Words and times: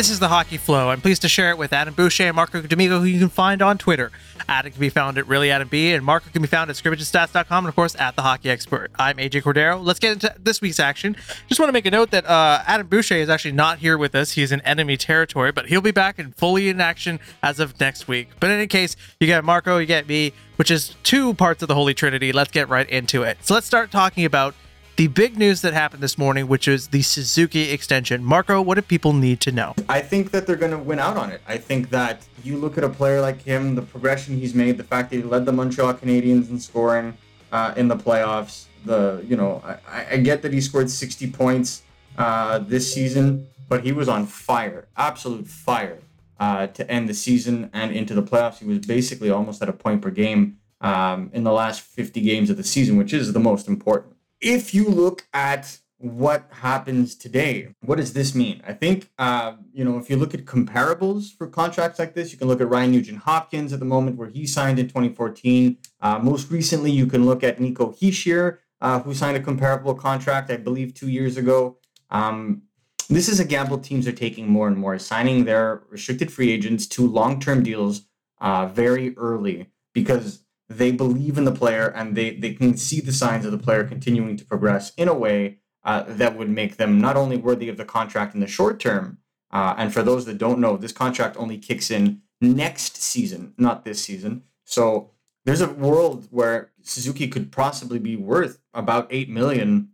This 0.00 0.08
is 0.08 0.18
the 0.18 0.28
Hockey 0.28 0.56
Flow. 0.56 0.88
I'm 0.88 1.02
pleased 1.02 1.20
to 1.20 1.28
share 1.28 1.50
it 1.50 1.58
with 1.58 1.74
Adam 1.74 1.92
Boucher 1.92 2.22
and 2.22 2.34
Marco 2.34 2.62
D'Amico, 2.62 3.00
who 3.00 3.04
you 3.04 3.18
can 3.18 3.28
find 3.28 3.60
on 3.60 3.76
Twitter. 3.76 4.10
Adam 4.48 4.72
can 4.72 4.80
be 4.80 4.88
found 4.88 5.18
at 5.18 5.26
ReallyAdamB, 5.26 5.94
and 5.94 6.02
Marco 6.02 6.30
can 6.30 6.40
be 6.40 6.48
found 6.48 6.70
at 6.70 6.76
scrimmagestats.com, 6.76 7.66
and 7.66 7.68
of 7.68 7.74
course 7.74 7.94
at 7.96 8.16
the 8.16 8.22
Hockey 8.22 8.48
Expert. 8.48 8.90
I'm 8.98 9.18
AJ 9.18 9.42
Cordeiro. 9.42 9.78
Let's 9.84 9.98
get 9.98 10.12
into 10.12 10.34
this 10.42 10.62
week's 10.62 10.80
action. 10.80 11.16
Just 11.48 11.60
want 11.60 11.68
to 11.68 11.74
make 11.74 11.84
a 11.84 11.90
note 11.90 12.12
that 12.12 12.24
uh, 12.24 12.62
Adam 12.66 12.86
Boucher 12.86 13.16
is 13.16 13.28
actually 13.28 13.52
not 13.52 13.80
here 13.80 13.98
with 13.98 14.14
us. 14.14 14.32
He's 14.32 14.52
in 14.52 14.62
enemy 14.62 14.96
territory, 14.96 15.52
but 15.52 15.66
he'll 15.66 15.82
be 15.82 15.90
back 15.90 16.18
and 16.18 16.34
fully 16.34 16.70
in 16.70 16.80
action 16.80 17.20
as 17.42 17.60
of 17.60 17.78
next 17.78 18.08
week. 18.08 18.30
But 18.40 18.48
in 18.48 18.56
any 18.56 18.68
case, 18.68 18.96
you 19.20 19.26
get 19.26 19.44
Marco, 19.44 19.76
you 19.76 19.84
get 19.84 20.08
me, 20.08 20.32
which 20.56 20.70
is 20.70 20.96
two 21.02 21.34
parts 21.34 21.60
of 21.60 21.68
the 21.68 21.74
Holy 21.74 21.92
Trinity. 21.92 22.32
Let's 22.32 22.52
get 22.52 22.70
right 22.70 22.88
into 22.88 23.22
it. 23.22 23.36
So 23.42 23.52
let's 23.52 23.66
start 23.66 23.90
talking 23.90 24.24
about 24.24 24.54
the 25.00 25.06
big 25.06 25.38
news 25.38 25.62
that 25.62 25.72
happened 25.72 26.02
this 26.02 26.18
morning, 26.18 26.46
which 26.46 26.68
is 26.68 26.88
the 26.88 27.00
Suzuki 27.00 27.70
extension. 27.70 28.22
Marco, 28.22 28.60
what 28.60 28.74
do 28.74 28.82
people 28.82 29.14
need 29.14 29.40
to 29.40 29.50
know? 29.50 29.74
I 29.88 30.02
think 30.02 30.30
that 30.32 30.46
they're 30.46 30.56
going 30.56 30.72
to 30.72 30.78
win 30.78 30.98
out 30.98 31.16
on 31.16 31.30
it. 31.30 31.40
I 31.48 31.56
think 31.56 31.88
that 31.88 32.26
you 32.44 32.58
look 32.58 32.76
at 32.76 32.84
a 32.84 32.88
player 32.90 33.22
like 33.22 33.40
him, 33.40 33.76
the 33.76 33.80
progression 33.80 34.36
he's 34.36 34.54
made, 34.54 34.76
the 34.76 34.84
fact 34.84 35.08
that 35.08 35.16
he 35.16 35.22
led 35.22 35.46
the 35.46 35.52
Montreal 35.52 35.94
Canadiens 35.94 36.50
in 36.50 36.60
scoring 36.60 37.16
uh, 37.50 37.72
in 37.78 37.88
the 37.88 37.96
playoffs. 37.96 38.66
The 38.84 39.24
you 39.26 39.38
know, 39.38 39.62
I, 39.88 40.06
I, 40.10 40.16
get 40.18 40.42
that 40.42 40.52
he 40.52 40.60
scored 40.60 40.90
60 40.90 41.30
points 41.30 41.82
uh, 42.18 42.58
this 42.58 42.92
season, 42.92 43.46
but 43.70 43.82
he 43.82 43.92
was 43.92 44.06
on 44.06 44.26
fire, 44.26 44.86
absolute 44.98 45.46
fire 45.46 46.00
uh, 46.38 46.66
to 46.66 46.90
end 46.90 47.08
the 47.08 47.14
season 47.14 47.70
and 47.72 47.90
into 47.90 48.12
the 48.12 48.22
playoffs. 48.22 48.58
He 48.58 48.66
was 48.66 48.80
basically 48.80 49.30
almost 49.30 49.62
at 49.62 49.70
a 49.70 49.72
point 49.72 50.02
per 50.02 50.10
game 50.10 50.58
um, 50.82 51.30
in 51.32 51.44
the 51.44 51.52
last 51.52 51.80
50 51.80 52.20
games 52.20 52.50
of 52.50 52.58
the 52.58 52.64
season, 52.64 52.98
which 52.98 53.14
is 53.14 53.32
the 53.32 53.40
most 53.40 53.66
important 53.66 54.16
if 54.40 54.74
you 54.74 54.88
look 54.88 55.26
at 55.32 55.78
what 55.98 56.48
happens 56.50 57.14
today, 57.14 57.74
what 57.80 57.96
does 57.96 58.14
this 58.14 58.34
mean? 58.34 58.62
I 58.66 58.72
think, 58.72 59.10
uh, 59.18 59.54
you 59.72 59.84
know, 59.84 59.98
if 59.98 60.08
you 60.08 60.16
look 60.16 60.32
at 60.32 60.46
comparables 60.46 61.36
for 61.36 61.46
contracts 61.46 61.98
like 61.98 62.14
this, 62.14 62.32
you 62.32 62.38
can 62.38 62.48
look 62.48 62.60
at 62.60 62.70
Ryan 62.70 62.92
Nugent 62.92 63.18
Hopkins 63.18 63.72
at 63.74 63.80
the 63.80 63.84
moment 63.84 64.16
where 64.16 64.28
he 64.28 64.46
signed 64.46 64.78
in 64.78 64.88
2014. 64.88 65.76
Uh, 66.00 66.18
most 66.20 66.50
recently, 66.50 66.90
you 66.90 67.06
can 67.06 67.26
look 67.26 67.44
at 67.44 67.60
Nico 67.60 67.92
Hischier, 67.92 68.58
uh, 68.80 69.00
who 69.00 69.12
signed 69.12 69.36
a 69.36 69.40
comparable 69.40 69.94
contract, 69.94 70.50
I 70.50 70.56
believe, 70.56 70.94
two 70.94 71.08
years 71.08 71.36
ago. 71.36 71.76
Um, 72.08 72.62
this 73.10 73.28
is 73.28 73.38
a 73.38 73.44
gamble 73.44 73.78
teams 73.78 74.08
are 74.08 74.12
taking 74.12 74.48
more 74.48 74.68
and 74.68 74.76
more, 74.78 74.98
signing 74.98 75.44
their 75.44 75.82
restricted 75.90 76.32
free 76.32 76.50
agents 76.50 76.86
to 76.88 77.06
long 77.06 77.40
term 77.40 77.62
deals 77.62 78.02
uh, 78.40 78.66
very 78.66 79.14
early 79.18 79.66
because 79.92 80.44
they 80.70 80.92
believe 80.92 81.36
in 81.36 81.44
the 81.44 81.52
player 81.52 81.88
and 81.88 82.16
they, 82.16 82.36
they 82.36 82.54
can 82.54 82.76
see 82.76 83.00
the 83.00 83.12
signs 83.12 83.44
of 83.44 83.50
the 83.50 83.58
player 83.58 83.82
continuing 83.82 84.36
to 84.36 84.44
progress 84.44 84.92
in 84.96 85.08
a 85.08 85.14
way 85.14 85.58
uh, 85.82 86.04
that 86.06 86.36
would 86.36 86.48
make 86.48 86.76
them 86.76 87.00
not 87.00 87.16
only 87.16 87.36
worthy 87.36 87.68
of 87.68 87.76
the 87.76 87.84
contract 87.84 88.34
in 88.34 88.40
the 88.40 88.46
short 88.46 88.78
term, 88.78 89.18
uh, 89.50 89.74
and 89.76 89.92
for 89.92 90.04
those 90.04 90.26
that 90.26 90.38
don't 90.38 90.60
know, 90.60 90.76
this 90.76 90.92
contract 90.92 91.36
only 91.36 91.58
kicks 91.58 91.90
in 91.90 92.22
next 92.40 92.96
season, 93.02 93.52
not 93.58 93.84
this 93.84 94.00
season. 94.00 94.44
So 94.64 95.10
there's 95.44 95.60
a 95.60 95.68
world 95.68 96.28
where 96.30 96.70
Suzuki 96.82 97.26
could 97.26 97.50
possibly 97.50 97.98
be 97.98 98.14
worth 98.14 98.60
about 98.72 99.08
eight 99.10 99.28
million 99.28 99.88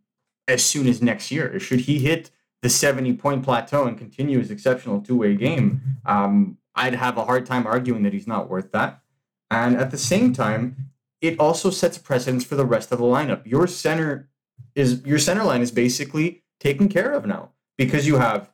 as 0.47 0.63
soon 0.63 0.87
as 0.87 1.01
next 1.01 1.31
year. 1.31 1.59
Should 1.59 1.81
he 1.81 2.01
hit 2.01 2.31
the 2.61 2.69
70 2.69 3.15
point 3.15 3.43
plateau 3.43 3.87
and 3.87 3.97
continue 3.97 4.39
his 4.41 4.51
exceptional 4.51 5.01
two 5.01 5.17
way 5.17 5.35
game, 5.35 5.81
um, 6.05 6.59
I'd 6.75 6.95
have 6.95 7.17
a 7.17 7.25
hard 7.25 7.47
time 7.47 7.67
arguing 7.67 8.03
that 8.03 8.13
he's 8.13 8.27
not 8.27 8.51
worth 8.51 8.73
that. 8.73 9.01
And 9.51 9.77
at 9.77 9.91
the 9.91 9.99
same 9.99 10.33
time, 10.33 10.91
it 11.21 11.39
also 11.39 11.71
sets 11.71 11.99
precedence 11.99 12.45
for 12.45 12.57
the 12.57 12.67
rest 12.67 12.93
of 12.93 12.99
the 12.99 13.05
lineup. 13.05 13.47
Your 13.47 13.67
center 13.67 14.29
is 14.75 15.03
your 15.05 15.19
center 15.19 15.45
line 15.45 15.63
is 15.63 15.71
basically 15.71 16.45
taken 16.61 16.89
care 16.89 17.13
of 17.13 17.27
now 17.27 17.53
because 17.79 18.07
you 18.07 18.17
have 18.17 18.51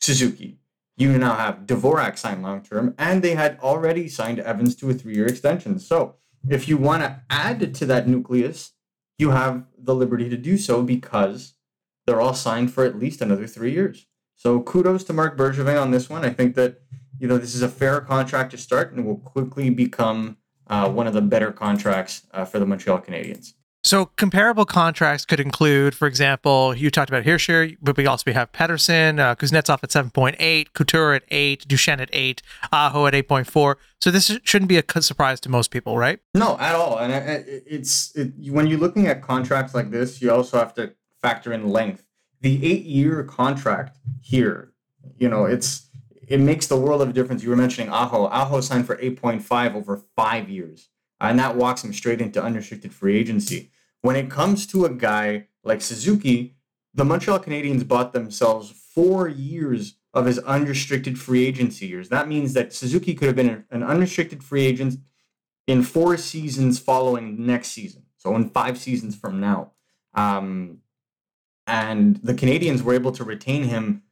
Suzuki. 0.00 0.58
You 0.96 1.16
now 1.18 1.34
have 1.34 1.66
Dvorak 1.66 2.18
signed 2.18 2.42
long 2.42 2.62
term, 2.62 2.94
and 2.98 3.22
they 3.22 3.34
had 3.34 3.58
already 3.60 4.08
signed 4.08 4.40
Evans 4.40 4.74
to 4.76 4.90
a 4.90 4.94
three 4.94 5.14
year 5.14 5.26
extension. 5.26 5.78
So 5.78 6.16
if 6.48 6.68
you 6.68 6.76
want 6.76 7.02
to 7.02 7.20
add 7.30 7.74
to 7.74 7.86
that 7.86 8.08
nucleus, 8.08 8.72
you 9.18 9.30
have 9.30 9.64
the 9.78 9.94
liberty 9.94 10.28
to 10.28 10.36
do 10.36 10.58
so 10.58 10.82
because 10.82 11.54
they're 12.06 12.20
all 12.20 12.34
signed 12.34 12.72
for 12.72 12.84
at 12.84 12.98
least 12.98 13.20
another 13.20 13.46
three 13.46 13.72
years. 13.72 14.06
So 14.34 14.60
kudos 14.60 15.04
to 15.04 15.12
Mark 15.12 15.36
Bergevin 15.36 15.80
on 15.80 15.92
this 15.92 16.10
one. 16.10 16.24
I 16.24 16.30
think 16.30 16.56
that 16.56 16.81
you 17.22 17.28
know, 17.28 17.38
this 17.38 17.54
is 17.54 17.62
a 17.62 17.68
fair 17.68 18.00
contract 18.00 18.50
to 18.50 18.58
start 18.58 18.92
and 18.92 19.06
will 19.06 19.18
quickly 19.18 19.70
become 19.70 20.36
uh, 20.66 20.90
one 20.90 21.06
of 21.06 21.14
the 21.14 21.22
better 21.22 21.52
contracts 21.52 22.26
uh, 22.32 22.44
for 22.44 22.58
the 22.58 22.66
Montreal 22.66 23.00
Canadiens. 23.00 23.52
So 23.84 24.06
comparable 24.06 24.64
contracts 24.64 25.24
could 25.24 25.38
include, 25.38 25.94
for 25.94 26.08
example, 26.08 26.74
you 26.74 26.90
talked 26.90 27.10
about 27.10 27.22
Hischier, 27.22 27.76
but 27.80 27.96
we 27.96 28.06
also 28.06 28.32
have 28.32 28.50
Pettersson, 28.50 29.20
uh, 29.20 29.36
Kuznetsov 29.36 29.78
at 29.84 29.90
7.8, 29.90 30.72
Couture 30.72 31.14
at 31.14 31.22
8, 31.30 31.68
Duchene 31.68 32.00
at 32.00 32.10
8, 32.12 32.42
Aho 32.72 33.06
at 33.06 33.14
8.4. 33.14 33.76
So 34.00 34.10
this 34.10 34.36
shouldn't 34.42 34.68
be 34.68 34.78
a 34.78 35.02
surprise 35.02 35.38
to 35.42 35.48
most 35.48 35.70
people, 35.70 35.96
right? 35.96 36.18
No, 36.34 36.58
at 36.58 36.74
all. 36.74 36.98
And 36.98 37.12
it's 37.46 38.16
it, 38.16 38.32
when 38.50 38.66
you're 38.66 38.80
looking 38.80 39.06
at 39.06 39.22
contracts 39.22 39.76
like 39.76 39.92
this, 39.92 40.20
you 40.20 40.32
also 40.32 40.58
have 40.58 40.74
to 40.74 40.92
factor 41.20 41.52
in 41.52 41.68
length. 41.68 42.04
The 42.40 42.64
eight-year 42.66 43.22
contract 43.24 43.98
here, 44.20 44.72
you 45.18 45.28
know, 45.28 45.44
it's 45.44 45.88
it 46.26 46.38
makes 46.38 46.66
the 46.66 46.76
world 46.76 47.02
of 47.02 47.10
a 47.10 47.12
difference. 47.12 47.42
You 47.42 47.50
were 47.50 47.56
mentioning 47.56 47.90
Aho. 47.90 48.26
Aho 48.26 48.60
signed 48.60 48.86
for 48.86 48.96
8.5 48.96 49.74
over 49.74 49.96
five 50.16 50.48
years, 50.48 50.88
and 51.20 51.38
that 51.38 51.56
walks 51.56 51.84
him 51.84 51.92
straight 51.92 52.20
into 52.20 52.42
unrestricted 52.42 52.92
free 52.92 53.16
agency. 53.16 53.70
When 54.00 54.16
it 54.16 54.30
comes 54.30 54.66
to 54.68 54.84
a 54.84 54.90
guy 54.90 55.48
like 55.64 55.80
Suzuki, 55.80 56.56
the 56.94 57.04
Montreal 57.04 57.40
Canadiens 57.40 57.86
bought 57.86 58.12
themselves 58.12 58.70
four 58.70 59.28
years 59.28 59.94
of 60.14 60.26
his 60.26 60.38
unrestricted 60.40 61.18
free 61.18 61.46
agency 61.46 61.86
years. 61.86 62.08
That 62.08 62.28
means 62.28 62.52
that 62.52 62.72
Suzuki 62.72 63.14
could 63.14 63.26
have 63.26 63.36
been 63.36 63.64
an 63.70 63.82
unrestricted 63.82 64.44
free 64.44 64.66
agent 64.66 64.98
in 65.66 65.82
four 65.82 66.16
seasons 66.16 66.78
following 66.78 67.46
next 67.46 67.68
season. 67.68 68.04
So 68.18 68.36
in 68.36 68.50
five 68.50 68.78
seasons 68.78 69.16
from 69.16 69.40
now. 69.40 69.72
Um, 70.14 70.78
and 71.66 72.16
the 72.16 72.34
Canadiens 72.34 72.82
were 72.82 72.94
able 72.94 73.12
to 73.12 73.24
retain 73.24 73.64
him 73.64 74.02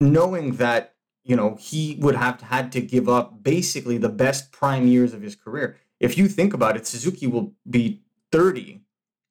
knowing 0.00 0.56
that 0.56 0.94
you 1.24 1.34
know, 1.34 1.56
he 1.58 1.96
would 2.00 2.14
have 2.14 2.42
had 2.42 2.70
to 2.72 2.80
give 2.80 3.08
up 3.08 3.42
basically 3.42 3.98
the 3.98 4.10
best 4.10 4.52
prime 4.52 4.86
years 4.86 5.14
of 5.14 5.22
his 5.22 5.34
career. 5.34 5.76
If 5.98 6.18
you 6.18 6.28
think 6.28 6.52
about 6.52 6.76
it, 6.76 6.86
Suzuki 6.86 7.26
will 7.26 7.54
be 7.68 8.02
30 8.30 8.82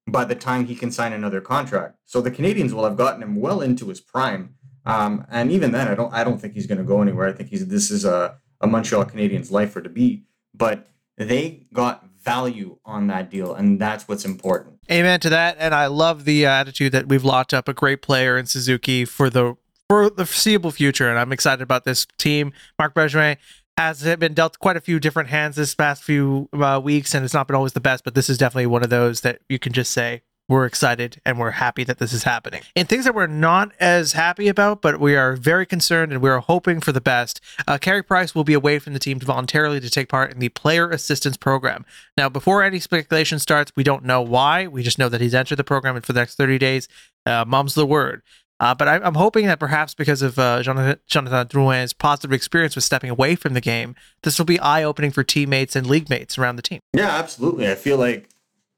by 0.08 0.26
the 0.26 0.36
time 0.36 0.66
he 0.66 0.76
can 0.76 0.92
sign 0.92 1.14
another 1.14 1.40
contract. 1.40 1.98
So 2.06 2.20
the 2.20 2.32
Canadiens 2.32 2.72
will 2.72 2.84
have 2.84 2.98
gotten 2.98 3.22
him 3.22 3.36
well 3.36 3.62
into 3.62 3.90
his 3.90 4.02
prime. 4.02 4.56
Um, 4.86 5.26
and 5.30 5.52
even 5.52 5.72
then, 5.72 5.88
I 5.88 5.96
don't 5.96 6.14
I 6.14 6.24
don't 6.24 6.42
think 6.42 6.56
he's 6.56 6.68
going 6.68 6.80
to 6.80 6.84
go 6.84 7.02
anywhere. 7.02 7.28
I 7.28 7.32
think 7.32 7.50
he's 7.50 7.66
this 7.68 7.90
is 7.90 8.04
a, 8.04 8.38
a 8.60 8.68
Montreal 8.68 9.06
Canadiens 9.06 9.52
lifer 9.52 9.80
to 9.82 9.90
be. 9.90 10.24
But 10.54 10.90
they 11.16 11.68
got 11.72 12.06
value 12.22 12.80
on 12.84 13.08
that 13.08 13.30
deal, 13.30 13.54
and 13.54 13.80
that's 13.80 14.08
what's 14.08 14.26
important. 14.26 14.80
Amen 14.92 15.20
to 15.22 15.30
that. 15.30 15.56
And 15.58 15.74
I 15.74 15.88
love 15.88 16.26
the 16.26 16.46
attitude 16.46 16.92
that 16.92 17.08
we've 17.08 17.24
locked 17.24 17.54
up 17.54 17.70
a 17.70 17.74
great 17.74 18.02
player 18.02 18.38
in 18.38 18.46
Suzuki 18.46 19.06
for 19.06 19.30
the 19.30 19.56
for 19.94 20.10
the 20.10 20.26
foreseeable 20.26 20.72
future. 20.72 21.08
And 21.08 21.20
I'm 21.20 21.32
excited 21.32 21.62
about 21.62 21.84
this 21.84 22.08
team. 22.18 22.52
Mark 22.80 22.96
Bergevin 22.96 23.38
has 23.78 24.04
been 24.18 24.34
dealt 24.34 24.58
quite 24.58 24.76
a 24.76 24.82
few 24.82 25.00
different 25.00 25.30
hands 25.30 25.56
this 25.56 25.76
past 25.76 26.04
few 26.04 26.50
uh, 26.52 26.82
weeks, 26.84 27.14
and 27.14 27.24
it's 27.24 27.34
not 27.34 27.46
been 27.46 27.56
always 27.56 27.74
the 27.74 27.80
best, 27.80 28.04
but 28.04 28.16
this 28.16 28.28
is 28.28 28.40
definitely 28.40 28.66
one 28.66 28.82
of 28.82 28.90
those 28.90 29.22
that 29.22 29.42
you 29.50 29.60
can 29.60 29.72
just 29.72 29.92
say, 29.92 30.24
we're 30.50 30.66
excited 30.66 31.22
and 31.26 31.40
we're 31.40 31.52
happy 31.52 31.84
that 31.84 32.00
this 32.00 32.12
is 32.12 32.24
happening. 32.24 32.62
And 32.76 32.90
things 32.90 33.06
that 33.06 33.16
we're 33.16 33.28
not 33.28 33.72
as 33.80 34.14
happy 34.14 34.48
about, 34.48 34.82
but 34.82 35.00
we 35.00 35.16
are 35.16 35.36
very 35.36 35.66
concerned 35.66 36.12
and 36.12 36.22
we're 36.22 36.40
hoping 36.40 36.82
for 36.82 36.92
the 36.92 37.00
best. 37.00 37.40
Uh, 37.68 37.78
Carey 37.78 38.04
Price 38.04 38.36
will 38.36 38.44
be 38.44 38.54
away 38.54 38.80
from 38.80 38.94
the 38.94 39.00
team 39.00 39.20
voluntarily 39.20 39.80
to 39.80 39.90
take 39.90 40.10
part 40.10 40.34
in 40.34 40.40
the 40.40 40.50
player 40.50 40.90
assistance 40.90 41.38
program. 41.38 41.86
Now, 42.18 42.30
before 42.30 42.62
any 42.62 42.80
speculation 42.80 43.40
starts, 43.40 43.72
we 43.76 43.84
don't 43.84 44.04
know 44.04 44.22
why. 44.22 44.68
We 44.68 44.84
just 44.84 45.00
know 45.00 45.10
that 45.10 45.22
he's 45.22 45.36
entered 45.36 45.56
the 45.56 45.64
program 45.64 45.96
and 45.96 46.06
for 46.06 46.14
the 46.14 46.20
next 46.20 46.36
30 46.36 46.58
days, 46.58 46.90
uh, 47.26 47.46
mom's 47.48 47.76
the 47.76 47.86
word. 47.86 48.22
Uh, 48.64 48.74
but 48.74 48.88
I, 48.88 49.06
am 49.06 49.16
hoping 49.16 49.46
that 49.48 49.60
perhaps 49.60 49.94
because 49.94 50.22
of 50.22 50.40
uh, 50.40 50.64
Jonathan, 50.64 50.98
Jonathan 51.06 51.48
Drouin's 51.50 51.92
positive 51.92 52.32
experience 52.32 52.76
with 52.76 52.86
stepping 52.86 53.10
away 53.10 53.36
from 53.36 53.56
the 53.56 53.60
game, 53.60 53.94
this 54.22 54.40
will 54.40 54.46
be 54.46 54.58
eye 54.58 54.84
opening 54.84 55.12
for 55.12 55.22
teammates 55.22 55.76
and 55.76 55.86
league 55.86 56.10
mates 56.10 56.38
around 56.38 56.56
the 56.56 56.62
team. 56.62 56.80
Yeah, 56.94 57.10
absolutely. 57.10 57.70
I 57.70 57.76
feel 57.76 57.98
like 57.98 58.30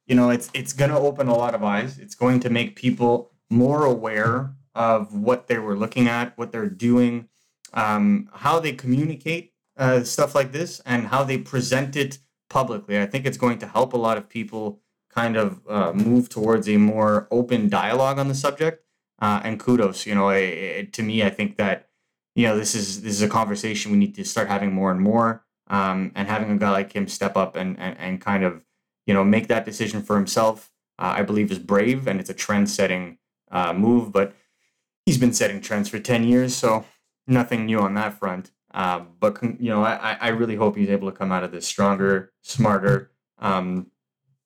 you 0.08 0.16
know 0.16 0.32
it's 0.32 0.50
it's 0.56 0.74
going 0.74 0.90
to 0.90 0.98
open 0.98 1.28
a 1.28 1.36
lot 1.36 1.54
of 1.54 1.64
eyes. 1.64 2.00
It's 2.00 2.16
going 2.16 2.40
to 2.40 2.50
make 2.50 2.76
people 2.76 3.30
more 3.52 3.86
aware 3.86 4.56
of 4.74 5.14
what 5.14 5.46
they 5.46 5.60
were 5.60 5.78
looking 5.78 6.08
at, 6.08 6.36
what 6.36 6.52
they're 6.52 6.68
doing, 6.68 7.30
um, 7.76 8.28
how 8.34 8.60
they 8.60 8.72
communicate 8.72 9.54
uh, 9.78 10.02
stuff 10.02 10.34
like 10.34 10.52
this, 10.52 10.82
and 10.88 11.06
how 11.06 11.24
they 11.24 11.38
present 11.38 11.96
it 11.96 12.18
publicly. 12.50 13.00
I 13.00 13.06
think 13.06 13.28
it's 13.28 13.38
going 13.38 13.60
to 13.60 13.68
help 13.68 13.94
a 13.94 13.98
lot 13.98 14.18
of 14.18 14.30
people 14.30 14.82
kind 15.12 15.38
of 15.38 15.62
uh, 15.70 15.94
move 15.94 16.28
towards 16.28 16.68
a 16.68 16.78
more 16.78 17.28
open 17.30 17.70
dialogue 17.70 18.18
on 18.18 18.30
the 18.30 18.36
subject 18.36 18.85
uh, 19.20 19.42
and 19.44 19.60
kudos. 19.60 20.06
You 20.06 20.16
know, 20.16 20.30
it, 20.30 20.44
it, 20.44 20.94
to 20.94 21.04
me, 21.04 21.24
I 21.24 21.30
think 21.30 21.58
that 21.58 21.90
you 22.36 22.48
know 22.48 22.58
this 22.58 22.76
is 22.76 23.02
this 23.02 23.14
is 23.14 23.22
a 23.22 23.30
conversation 23.30 23.92
we 23.92 23.98
need 23.98 24.16
to 24.16 24.26
start 24.26 24.48
having 24.48 24.74
more 24.74 24.92
and 24.92 25.02
more, 25.02 25.46
um, 25.68 26.12
and 26.16 26.28
having 26.28 26.52
a 26.52 26.58
guy 26.58 26.72
like 26.72 26.94
him 26.94 27.08
step 27.08 27.38
up 27.38 27.56
and, 27.56 27.80
and 27.80 27.98
and 27.98 28.22
kind 28.22 28.44
of 28.44 28.64
you 29.06 29.14
know 29.14 29.24
make 29.24 29.48
that 29.48 29.66
decision 29.66 30.02
for 30.02 30.16
himself. 30.16 30.72
Uh, 30.98 31.16
I 31.18 31.24
believe 31.24 31.52
is 31.52 31.60
brave 31.60 32.08
and 32.08 32.22
it's 32.22 32.30
a 32.30 32.34
trend 32.34 32.70
setting 32.70 33.18
uh, 33.52 33.74
move, 33.74 34.14
but 34.14 34.34
he's 35.06 35.18
been 35.18 35.34
setting 35.34 35.62
trends 35.62 35.90
for 35.90 36.00
ten 36.00 36.24
years, 36.24 36.56
so 36.56 36.86
nothing 37.28 37.66
new 37.66 37.80
on 37.80 37.94
that 37.96 38.18
front. 38.18 38.52
Uh, 38.74 39.06
but 39.20 39.42
you 39.42 39.70
know, 39.70 39.84
I, 39.84 40.18
I 40.20 40.28
really 40.30 40.58
hope 40.58 40.76
he's 40.76 40.90
able 40.90 41.10
to 41.10 41.18
come 41.18 41.32
out 41.32 41.44
of 41.44 41.52
this 41.52 41.66
stronger, 41.66 42.34
smarter. 42.42 43.12
Um, 43.40 43.88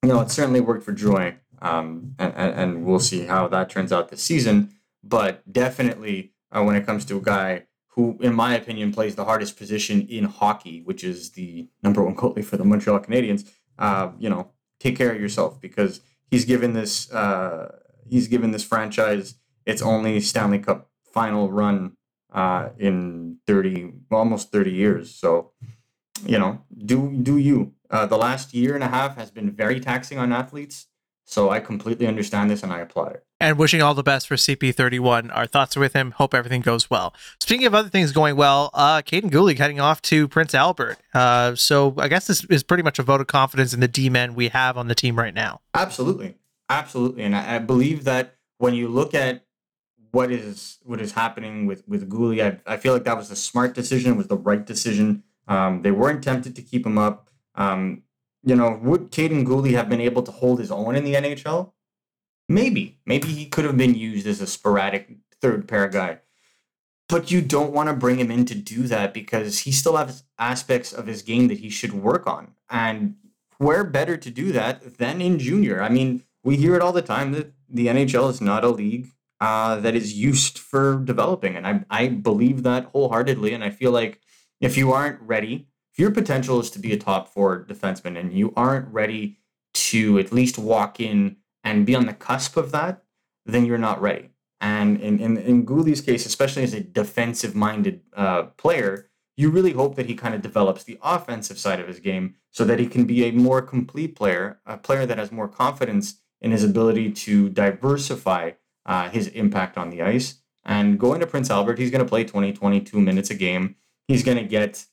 you 0.03 0.09
know, 0.09 0.21
it 0.21 0.29
certainly 0.29 0.61
worked 0.61 0.83
for 0.83 0.93
Drouin, 0.93 1.37
um, 1.61 2.15
and, 2.17 2.33
and 2.35 2.85
we'll 2.85 2.99
see 2.99 3.25
how 3.25 3.47
that 3.47 3.69
turns 3.69 3.91
out 3.91 4.09
this 4.09 4.23
season. 4.23 4.73
But 5.03 5.51
definitely, 5.51 6.33
uh, 6.51 6.63
when 6.63 6.75
it 6.75 6.85
comes 6.85 7.05
to 7.05 7.17
a 7.17 7.21
guy 7.21 7.65
who, 7.89 8.17
in 8.21 8.33
my 8.33 8.55
opinion, 8.55 8.91
plays 8.91 9.15
the 9.15 9.25
hardest 9.25 9.57
position 9.57 10.07
in 10.07 10.25
hockey, 10.25 10.81
which 10.81 11.03
is 11.03 11.31
the 11.31 11.67
number 11.83 12.03
one 12.03 12.15
goalie 12.17 12.45
for 12.45 12.57
the 12.57 12.65
Montreal 12.65 12.99
Canadiens, 12.99 13.49
uh, 13.77 14.11
you 14.17 14.29
know, 14.29 14.51
take 14.79 14.97
care 14.97 15.11
of 15.11 15.21
yourself 15.21 15.59
because 15.59 16.01
he's 16.29 16.45
given 16.45 16.73
this 16.73 17.11
uh, 17.11 17.75
he's 18.07 18.27
given 18.27 18.51
this 18.51 18.63
franchise 18.63 19.35
its 19.65 19.81
only 19.81 20.19
Stanley 20.19 20.59
Cup 20.59 20.89
final 21.13 21.51
run 21.51 21.95
uh, 22.33 22.69
in 22.77 23.37
30 23.47 23.93
almost 24.11 24.51
30 24.51 24.71
years. 24.71 25.15
So 25.15 25.51
you 26.25 26.39
know 26.39 26.61
do 26.85 27.11
do 27.11 27.37
you. 27.37 27.73
Uh, 27.89 28.05
the 28.05 28.17
last 28.17 28.53
year 28.53 28.75
and 28.75 28.83
a 28.83 28.87
half 28.87 29.15
has 29.15 29.31
been 29.31 29.51
very 29.51 29.79
taxing 29.79 30.19
on 30.19 30.31
athletes 30.31 30.87
so 31.29 31.49
i 31.49 31.59
completely 31.59 32.07
understand 32.07 32.49
this 32.49 32.63
and 32.63 32.71
i 32.71 32.79
applaud 32.79 33.13
it 33.13 33.23
and 33.39 33.57
wishing 33.57 33.81
all 33.81 33.93
the 33.93 34.03
best 34.03 34.27
for 34.27 34.35
cp31 34.35 35.35
our 35.35 35.45
thoughts 35.45 35.75
are 35.77 35.79
with 35.79 35.93
him 35.93 36.11
hope 36.11 36.33
everything 36.33 36.61
goes 36.61 36.89
well 36.89 37.13
speaking 37.39 37.65
of 37.65 37.75
other 37.75 37.89
things 37.89 38.11
going 38.11 38.35
well 38.35 38.69
uh 38.73 39.01
Kaiden 39.01 39.29
Guhle 39.29 39.57
heading 39.57 39.79
off 39.79 40.01
to 40.03 40.27
prince 40.27 40.53
albert 40.53 40.97
uh 41.13 41.55
so 41.55 41.93
i 41.97 42.07
guess 42.07 42.27
this 42.27 42.43
is 42.45 42.63
pretty 42.63 42.83
much 42.83 42.99
a 42.99 43.03
vote 43.03 43.21
of 43.21 43.27
confidence 43.27 43.73
in 43.73 43.79
the 43.79 43.87
d-men 43.87 44.35
we 44.35 44.49
have 44.49 44.77
on 44.77 44.87
the 44.87 44.95
team 44.95 45.17
right 45.17 45.33
now 45.33 45.61
absolutely 45.73 46.35
absolutely 46.69 47.23
and 47.23 47.35
i, 47.35 47.55
I 47.55 47.59
believe 47.59 48.03
that 48.05 48.35
when 48.57 48.73
you 48.73 48.87
look 48.87 49.13
at 49.13 49.43
what 50.11 50.31
is 50.31 50.77
what 50.83 50.99
is 50.99 51.11
happening 51.11 51.65
with 51.65 51.87
with 51.87 52.09
Guhle. 52.09 52.41
I, 52.41 52.73
I 52.73 52.77
feel 52.77 52.93
like 52.93 53.03
that 53.03 53.17
was 53.17 53.31
a 53.31 53.35
smart 53.35 53.75
decision. 53.75 54.13
It 54.13 54.17
was 54.17 54.27
the 54.27 54.37
right 54.37 54.65
decision. 54.65 55.23
Um, 55.47 55.81
they 55.81 55.91
weren't 55.91 56.23
tempted 56.23 56.55
to 56.55 56.61
keep 56.61 56.85
him 56.85 56.97
up. 56.97 57.29
Um, 57.55 58.03
you 58.43 58.55
know, 58.55 58.79
would 58.81 59.11
Kaiden 59.11 59.45
Guhle 59.45 59.73
have 59.73 59.89
been 59.89 60.01
able 60.01 60.23
to 60.23 60.31
hold 60.31 60.59
his 60.59 60.71
own 60.71 60.95
in 60.95 61.03
the 61.03 61.15
NHL? 61.15 61.71
Maybe. 62.47 62.99
Maybe 63.05 63.27
he 63.27 63.45
could 63.45 63.65
have 63.65 63.77
been 63.77 63.95
used 63.95 64.25
as 64.25 64.41
a 64.41 64.47
sporadic 64.47 65.17
third 65.41 65.67
pair 65.67 65.87
guy. 65.87 66.19
But 67.07 67.31
you 67.31 67.41
don't 67.41 67.73
want 67.73 67.89
to 67.89 67.95
bring 67.95 68.19
him 68.19 68.31
in 68.31 68.45
to 68.45 68.55
do 68.55 68.83
that 68.83 69.13
because 69.13 69.59
he 69.59 69.71
still 69.71 69.97
has 69.97 70.23
aspects 70.37 70.93
of 70.93 71.07
his 71.07 71.21
game 71.21 71.47
that 71.47 71.59
he 71.59 71.69
should 71.69 71.93
work 71.93 72.27
on. 72.27 72.53
And 72.69 73.15
where 73.57 73.83
better 73.83 74.15
to 74.15 74.29
do 74.29 74.51
that 74.51 74.97
than 74.97 75.21
in 75.21 75.39
junior? 75.39 75.81
I 75.81 75.89
mean, 75.89 76.23
we 76.43 76.55
hear 76.55 76.75
it 76.75 76.81
all 76.81 76.91
the 76.91 77.01
time 77.01 77.31
that 77.33 77.53
the 77.67 77.87
NHL 77.87 78.29
is 78.29 78.41
not 78.41 78.63
a 78.63 78.69
league 78.69 79.09
uh, 79.41 79.77
that 79.77 79.95
is 79.95 80.13
used 80.13 80.59
for 80.59 80.97
developing. 80.97 81.55
And 81.55 81.67
I, 81.67 81.83
I 81.89 82.07
believe 82.07 82.63
that 82.63 82.85
wholeheartedly. 82.85 83.53
And 83.53 83.63
I 83.63 83.69
feel 83.69 83.91
like 83.91 84.21
if 84.61 84.77
you 84.77 84.91
aren't 84.91 85.21
ready, 85.21 85.68
your 85.99 86.11
potential 86.11 86.59
is 86.59 86.71
to 86.71 86.79
be 86.79 86.93
a 86.93 86.97
top 86.97 87.27
four 87.27 87.65
defenseman 87.65 88.17
and 88.17 88.33
you 88.33 88.53
aren't 88.55 88.87
ready 88.93 89.39
to 89.73 90.17
at 90.19 90.31
least 90.31 90.57
walk 90.57 90.99
in 90.99 91.37
and 91.63 91.85
be 91.85 91.95
on 91.95 92.05
the 92.05 92.13
cusp 92.13 92.57
of 92.57 92.71
that, 92.71 93.03
then 93.45 93.65
you're 93.65 93.77
not 93.77 94.01
ready. 94.01 94.29
And 94.61 94.99
in, 94.99 95.19
in, 95.19 95.37
in 95.37 95.65
Guhle's 95.65 96.01
case, 96.01 96.25
especially 96.25 96.63
as 96.63 96.73
a 96.73 96.81
defensive 96.81 97.55
minded 97.55 98.01
uh, 98.15 98.43
player, 98.57 99.09
you 99.37 99.49
really 99.49 99.71
hope 99.71 99.95
that 99.95 100.07
he 100.07 100.15
kind 100.15 100.35
of 100.35 100.41
develops 100.41 100.83
the 100.83 100.99
offensive 101.01 101.57
side 101.57 101.79
of 101.79 101.87
his 101.87 101.99
game 101.99 102.35
so 102.51 102.65
that 102.65 102.79
he 102.79 102.87
can 102.87 103.05
be 103.05 103.23
a 103.23 103.31
more 103.31 103.61
complete 103.61 104.15
player, 104.15 104.59
a 104.65 104.77
player 104.77 105.05
that 105.05 105.17
has 105.17 105.31
more 105.31 105.47
confidence 105.47 106.15
in 106.41 106.51
his 106.51 106.63
ability 106.63 107.11
to 107.11 107.49
diversify 107.49 108.51
uh, 108.85 109.09
his 109.09 109.27
impact 109.27 109.77
on 109.77 109.89
the 109.91 110.01
ice. 110.01 110.41
And 110.65 110.99
going 110.99 111.21
to 111.21 111.27
Prince 111.27 111.49
Albert, 111.49 111.79
he's 111.79 111.91
going 111.91 112.03
to 112.03 112.09
play 112.09 112.25
20, 112.25 112.51
22 112.51 112.99
minutes 112.99 113.29
a 113.29 113.35
game. 113.35 113.75
He's 114.07 114.23
going 114.23 114.37
to 114.37 114.43
get, 114.43 114.85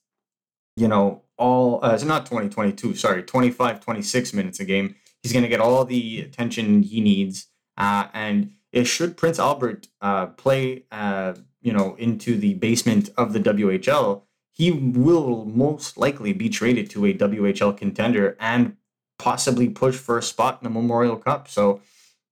you 0.77 0.89
know, 0.89 1.23
all, 1.39 1.85
uh, 1.85 1.95
it's 1.95 2.05
not 2.05 2.27
20, 2.27 2.49
22, 2.49 2.95
sorry, 2.95 3.23
25, 3.23 3.81
26 3.81 4.33
minutes 4.33 4.61
a 4.61 4.65
game. 4.65 4.95
He's 5.23 5.33
going 5.33 5.43
to 5.43 5.49
get 5.49 5.61
all 5.61 5.85
the 5.85 6.21
attention 6.21 6.83
he 6.83 7.01
needs. 7.01 7.49
Uh, 7.77 8.07
and 8.13 8.53
it 8.73 8.85
should 8.85 9.17
Prince 9.17 9.39
Albert 9.39 9.89
uh, 10.01 10.27
play, 10.27 10.85
uh, 10.93 11.35
you 11.63 11.73
know, 11.73 11.95
into 11.97 12.37
the 12.37 12.55
basement 12.55 13.11
of 13.17 13.33
the 13.33 13.41
WHL, 13.41 14.23
he 14.53 14.71
will 14.71 15.45
most 15.45 15.99
likely 15.99 16.33
be 16.33 16.49
traded 16.49 16.89
to 16.91 17.05
a 17.07 17.15
WHL 17.15 17.77
contender 17.77 18.37
and 18.41 18.77
possibly 19.19 19.69
push 19.69 19.97
for 19.97 20.19
a 20.19 20.23
spot 20.23 20.61
in 20.61 20.65
the 20.65 20.71
Memorial 20.71 21.17
Cup. 21.17 21.49
So, 21.49 21.81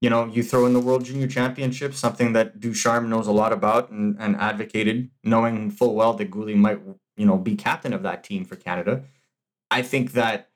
you 0.00 0.11
know, 0.11 0.26
you 0.26 0.43
throw 0.43 0.67
in 0.67 0.73
the 0.73 0.81
World 0.81 1.05
Junior 1.05 1.26
Championship, 1.26 1.94
something 1.94 2.32
that 2.32 2.61
Ducharme 2.61 3.08
knows 3.08 3.26
a 3.26 3.32
lot 3.32 3.52
about 3.52 3.90
and, 3.90 4.17
and 4.19 4.37
advocated, 4.37 5.11
knowing 5.23 5.70
full 5.70 5.94
well 5.94 6.14
that 6.14 6.31
Guhle 6.31 6.56
might, 6.56 6.81
you 7.16 7.26
know, 7.26 7.37
be 7.37 7.56
captain 7.56 7.93
of 7.93 8.02
that 8.02 8.25
team 8.25 8.44
for 8.44 8.56
Canada. 8.56 9.02
I 9.70 9.82
think 9.82 10.12
that, 10.12 10.50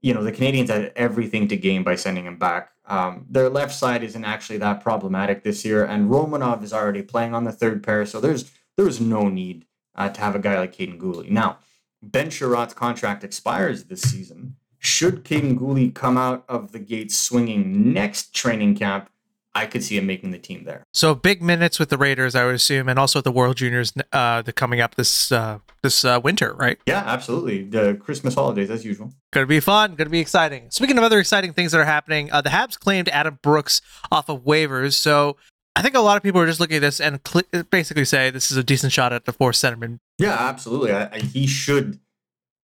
you 0.00 0.14
know, 0.14 0.22
the 0.22 0.32
Canadiens 0.32 0.68
had 0.68 0.92
everything 0.96 1.48
to 1.48 1.56
gain 1.56 1.82
by 1.82 1.96
sending 1.96 2.26
him 2.26 2.38
back. 2.38 2.70
Um, 2.86 3.26
their 3.28 3.48
left 3.48 3.74
side 3.74 4.02
isn't 4.02 4.24
actually 4.24 4.58
that 4.58 4.82
problematic 4.82 5.42
this 5.42 5.64
year, 5.64 5.84
and 5.84 6.10
Romanov 6.10 6.62
is 6.62 6.72
already 6.72 7.02
playing 7.02 7.34
on 7.34 7.44
the 7.44 7.52
third 7.52 7.82
pair, 7.82 8.06
so 8.06 8.20
there's 8.20 8.50
there's 8.76 9.00
no 9.00 9.28
need 9.28 9.66
uh, 9.94 10.08
to 10.08 10.20
have 10.20 10.34
a 10.34 10.38
guy 10.38 10.58
like 10.58 10.74
Kaiden 10.74 10.98
Guhle. 10.98 11.28
Now, 11.28 11.58
Ben 12.02 12.30
Chiarot's 12.30 12.74
contract 12.74 13.24
expires 13.24 13.84
this 13.84 14.02
season, 14.02 14.56
should 14.78 15.24
Kaiden 15.24 15.58
Guhle 15.58 15.94
come 15.94 16.16
out 16.16 16.44
of 16.48 16.72
the 16.72 16.78
gates 16.78 17.18
swinging 17.18 17.92
next 17.92 18.34
training 18.34 18.76
camp, 18.76 19.10
I 19.58 19.66
could 19.66 19.82
see 19.82 19.96
him 19.96 20.06
making 20.06 20.30
the 20.30 20.38
team 20.38 20.62
there. 20.64 20.84
So 20.94 21.14
big 21.14 21.42
minutes 21.42 21.80
with 21.80 21.88
the 21.88 21.98
Raiders, 21.98 22.36
I 22.36 22.44
would 22.44 22.54
assume, 22.54 22.88
and 22.88 22.98
also 22.98 23.20
the 23.20 23.32
World 23.32 23.56
Juniors, 23.56 23.92
uh, 24.12 24.42
the 24.42 24.52
coming 24.52 24.80
up 24.80 24.94
this 24.94 25.32
uh, 25.32 25.58
this 25.82 26.04
uh, 26.04 26.20
winter, 26.22 26.54
right? 26.54 26.78
Yeah, 26.86 27.02
absolutely. 27.04 27.64
The 27.64 27.94
Christmas 28.00 28.34
holidays, 28.34 28.70
as 28.70 28.84
usual. 28.84 29.12
Going 29.32 29.44
to 29.44 29.48
be 29.48 29.58
fun. 29.58 29.96
Going 29.96 30.06
to 30.06 30.10
be 30.10 30.20
exciting. 30.20 30.70
Speaking 30.70 30.96
of 30.96 31.02
other 31.02 31.18
exciting 31.18 31.52
things 31.52 31.72
that 31.72 31.80
are 31.80 31.84
happening, 31.84 32.30
uh, 32.30 32.40
the 32.40 32.50
Habs 32.50 32.78
claimed 32.78 33.08
Adam 33.08 33.38
Brooks 33.42 33.80
off 34.12 34.28
of 34.28 34.44
waivers. 34.44 34.94
So 34.94 35.36
I 35.74 35.82
think 35.82 35.96
a 35.96 36.00
lot 36.00 36.16
of 36.16 36.22
people 36.22 36.40
are 36.40 36.46
just 36.46 36.60
looking 36.60 36.76
at 36.76 36.82
this 36.82 37.00
and 37.00 37.20
cl- 37.26 37.64
basically 37.70 38.04
say 38.04 38.30
this 38.30 38.52
is 38.52 38.56
a 38.56 38.64
decent 38.64 38.92
shot 38.92 39.12
at 39.12 39.24
the 39.24 39.32
fourth 39.32 39.56
centerman. 39.56 39.98
Yeah, 40.18 40.36
absolutely. 40.38 40.92
I, 40.92 41.08
I, 41.12 41.18
he 41.18 41.46
should 41.48 41.98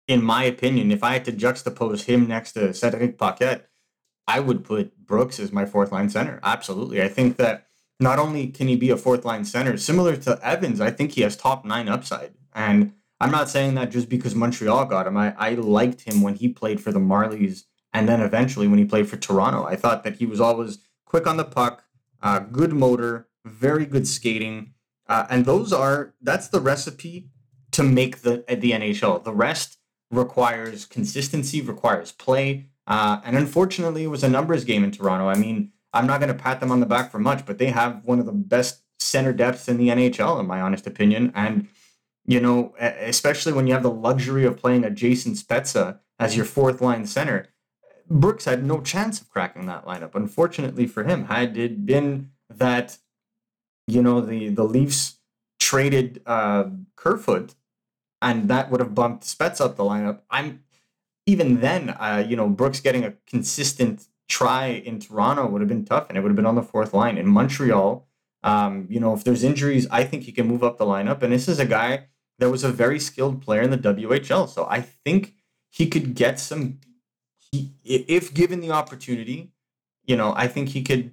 in 0.07 0.23
my 0.23 0.43
opinion, 0.43 0.91
if 0.91 1.03
I 1.03 1.13
had 1.13 1.25
to 1.25 1.31
juxtapose 1.31 2.03
him 2.03 2.27
next 2.27 2.51
to 2.53 2.73
Cedric 2.73 3.17
Paquette, 3.17 3.69
I 4.27 4.39
would 4.39 4.63
put 4.63 5.05
Brooks 5.05 5.39
as 5.39 5.51
my 5.51 5.65
fourth 5.65 5.91
line 5.91 6.09
center. 6.09 6.39
Absolutely. 6.43 7.01
I 7.01 7.07
think 7.07 7.37
that 7.37 7.67
not 7.99 8.19
only 8.19 8.47
can 8.47 8.67
he 8.67 8.75
be 8.75 8.89
a 8.89 8.97
fourth 8.97 9.25
line 9.25 9.45
center, 9.45 9.77
similar 9.77 10.15
to 10.17 10.39
Evans, 10.43 10.81
I 10.81 10.91
think 10.91 11.11
he 11.11 11.21
has 11.21 11.35
top 11.35 11.65
nine 11.65 11.87
upside. 11.87 12.33
And 12.53 12.93
I'm 13.19 13.31
not 13.31 13.49
saying 13.49 13.75
that 13.75 13.91
just 13.91 14.09
because 14.09 14.33
Montreal 14.33 14.85
got 14.85 15.05
him. 15.05 15.15
I, 15.17 15.35
I 15.37 15.53
liked 15.53 16.01
him 16.01 16.21
when 16.21 16.35
he 16.35 16.49
played 16.49 16.81
for 16.81 16.91
the 16.91 16.99
Marlies 16.99 17.65
and 17.93 18.09
then 18.09 18.21
eventually 18.21 18.67
when 18.67 18.79
he 18.79 18.85
played 18.85 19.07
for 19.07 19.17
Toronto. 19.17 19.63
I 19.63 19.75
thought 19.75 20.03
that 20.03 20.15
he 20.15 20.25
was 20.25 20.41
always 20.41 20.79
quick 21.05 21.27
on 21.27 21.37
the 21.37 21.45
puck, 21.45 21.83
uh, 22.21 22.39
good 22.39 22.73
motor, 22.73 23.27
very 23.45 23.85
good 23.85 24.07
skating. 24.07 24.73
Uh, 25.07 25.27
and 25.29 25.45
those 25.45 25.71
are, 25.71 26.15
that's 26.21 26.47
the 26.47 26.61
recipe 26.61 27.29
to 27.71 27.83
make 27.83 28.21
the, 28.21 28.43
the 28.47 28.71
NHL. 28.71 29.23
The 29.23 29.33
rest 29.33 29.77
requires 30.09 30.85
consistency, 30.85 31.61
requires 31.61 32.11
play. 32.11 32.69
Uh, 32.88 33.21
and 33.23 33.38
unfortunately, 33.38 34.03
it 34.03 34.07
was 34.07 34.23
a 34.23 34.29
numbers 34.29 34.63
game 34.63 34.83
in 34.83 34.91
Toronto. 34.91 35.27
I 35.27 35.35
mean, 35.35 35.71
I'm 35.93 36.07
not 36.07 36.19
going 36.19 36.35
to 36.35 36.43
pat 36.43 36.59
them 36.59 36.71
on 36.71 36.79
the 36.79 36.85
back 36.85 37.11
for 37.11 37.19
much, 37.19 37.45
but 37.45 37.57
they 37.57 37.67
have 37.67 38.05
one 38.05 38.19
of 38.19 38.25
the 38.25 38.31
best 38.31 38.81
center 39.00 39.33
depths 39.33 39.67
in 39.67 39.77
the 39.77 39.89
NHL, 39.89 40.39
in 40.39 40.47
my 40.47 40.61
honest 40.61 40.88
opinion. 40.88 41.31
And, 41.35 41.67
you 42.25 42.39
know, 42.39 42.73
especially 42.79 43.53
when 43.53 43.67
you 43.67 43.73
have 43.73 43.83
the 43.83 43.91
luxury 43.91 44.45
of 44.45 44.57
playing 44.57 44.83
a 44.83 44.89
Jason 44.89 45.33
Spezza 45.33 46.00
as 46.19 46.35
your 46.35 46.45
fourth 46.45 46.81
line 46.81 47.05
center, 47.05 47.47
Brooks 48.09 48.45
had 48.45 48.65
no 48.65 48.81
chance 48.81 49.21
of 49.21 49.29
cracking 49.29 49.65
that 49.67 49.85
lineup. 49.85 50.15
Unfortunately 50.15 50.85
for 50.85 51.03
him, 51.03 51.25
had 51.25 51.57
it 51.57 51.85
been 51.85 52.31
that, 52.50 52.97
you 53.88 54.01
know, 54.01 54.21
the, 54.21 54.50
the 54.50 54.63
Leafs 54.63 55.17
traded 55.59 56.21
uh, 56.25 56.65
Kerfoot 56.95 57.55
and 58.21 58.50
that 58.50 58.69
would 58.69 58.79
have 58.79 58.93
bumped 58.93 59.23
Spets 59.23 59.59
up 59.59 59.75
the 59.75 59.83
lineup. 59.83 60.19
I'm 60.29 60.63
even 61.25 61.61
then, 61.61 61.89
uh, 61.91 62.23
you 62.27 62.35
know, 62.35 62.49
Brooks 62.49 62.79
getting 62.79 63.03
a 63.03 63.13
consistent 63.27 64.07
try 64.27 64.67
in 64.67 64.99
Toronto 64.99 65.47
would 65.47 65.61
have 65.61 65.67
been 65.67 65.85
tough, 65.85 66.07
and 66.09 66.17
it 66.17 66.21
would 66.21 66.29
have 66.29 66.35
been 66.35 66.45
on 66.45 66.55
the 66.55 66.63
fourth 66.63 66.93
line 66.93 67.17
in 67.17 67.27
Montreal. 67.27 68.07
Um, 68.43 68.87
you 68.89 68.99
know, 68.99 69.13
if 69.13 69.23
there's 69.23 69.43
injuries, 69.43 69.87
I 69.91 70.03
think 70.03 70.23
he 70.23 70.31
can 70.31 70.47
move 70.47 70.63
up 70.63 70.77
the 70.77 70.85
lineup. 70.85 71.21
And 71.21 71.31
this 71.31 71.47
is 71.47 71.59
a 71.59 71.65
guy 71.65 72.07
that 72.39 72.49
was 72.49 72.63
a 72.63 72.71
very 72.71 72.99
skilled 72.99 73.41
player 73.41 73.61
in 73.61 73.69
the 73.69 73.77
WHL, 73.77 74.49
so 74.49 74.65
I 74.69 74.81
think 74.81 75.35
he 75.69 75.87
could 75.87 76.15
get 76.15 76.39
some. 76.39 76.79
He, 77.51 77.73
if 77.83 78.33
given 78.33 78.61
the 78.61 78.71
opportunity, 78.71 79.51
you 80.05 80.15
know, 80.15 80.33
I 80.35 80.47
think 80.47 80.69
he 80.69 80.81
could 80.81 81.11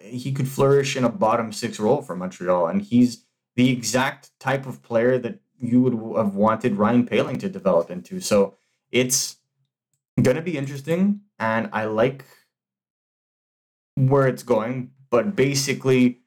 he 0.00 0.32
could 0.32 0.48
flourish 0.48 0.96
in 0.96 1.04
a 1.04 1.08
bottom 1.08 1.52
six 1.52 1.78
role 1.78 2.02
for 2.02 2.16
Montreal, 2.16 2.66
and 2.66 2.82
he's 2.82 3.24
the 3.56 3.70
exact 3.70 4.30
type 4.40 4.66
of 4.66 4.82
player 4.82 5.18
that 5.18 5.40
you 5.60 5.80
would 5.82 6.16
have 6.16 6.34
wanted 6.34 6.76
Ryan 6.76 7.06
Poehling 7.06 7.38
to 7.40 7.48
develop 7.48 7.90
into. 7.90 8.20
So 8.20 8.54
it's 8.90 9.36
going 10.20 10.36
to 10.36 10.42
be 10.42 10.56
interesting, 10.56 11.20
and 11.38 11.68
I 11.72 11.84
like 11.86 12.24
where 13.96 14.26
it's 14.26 14.42
going. 14.42 14.90
But 15.10 15.36
basically, 15.36 16.20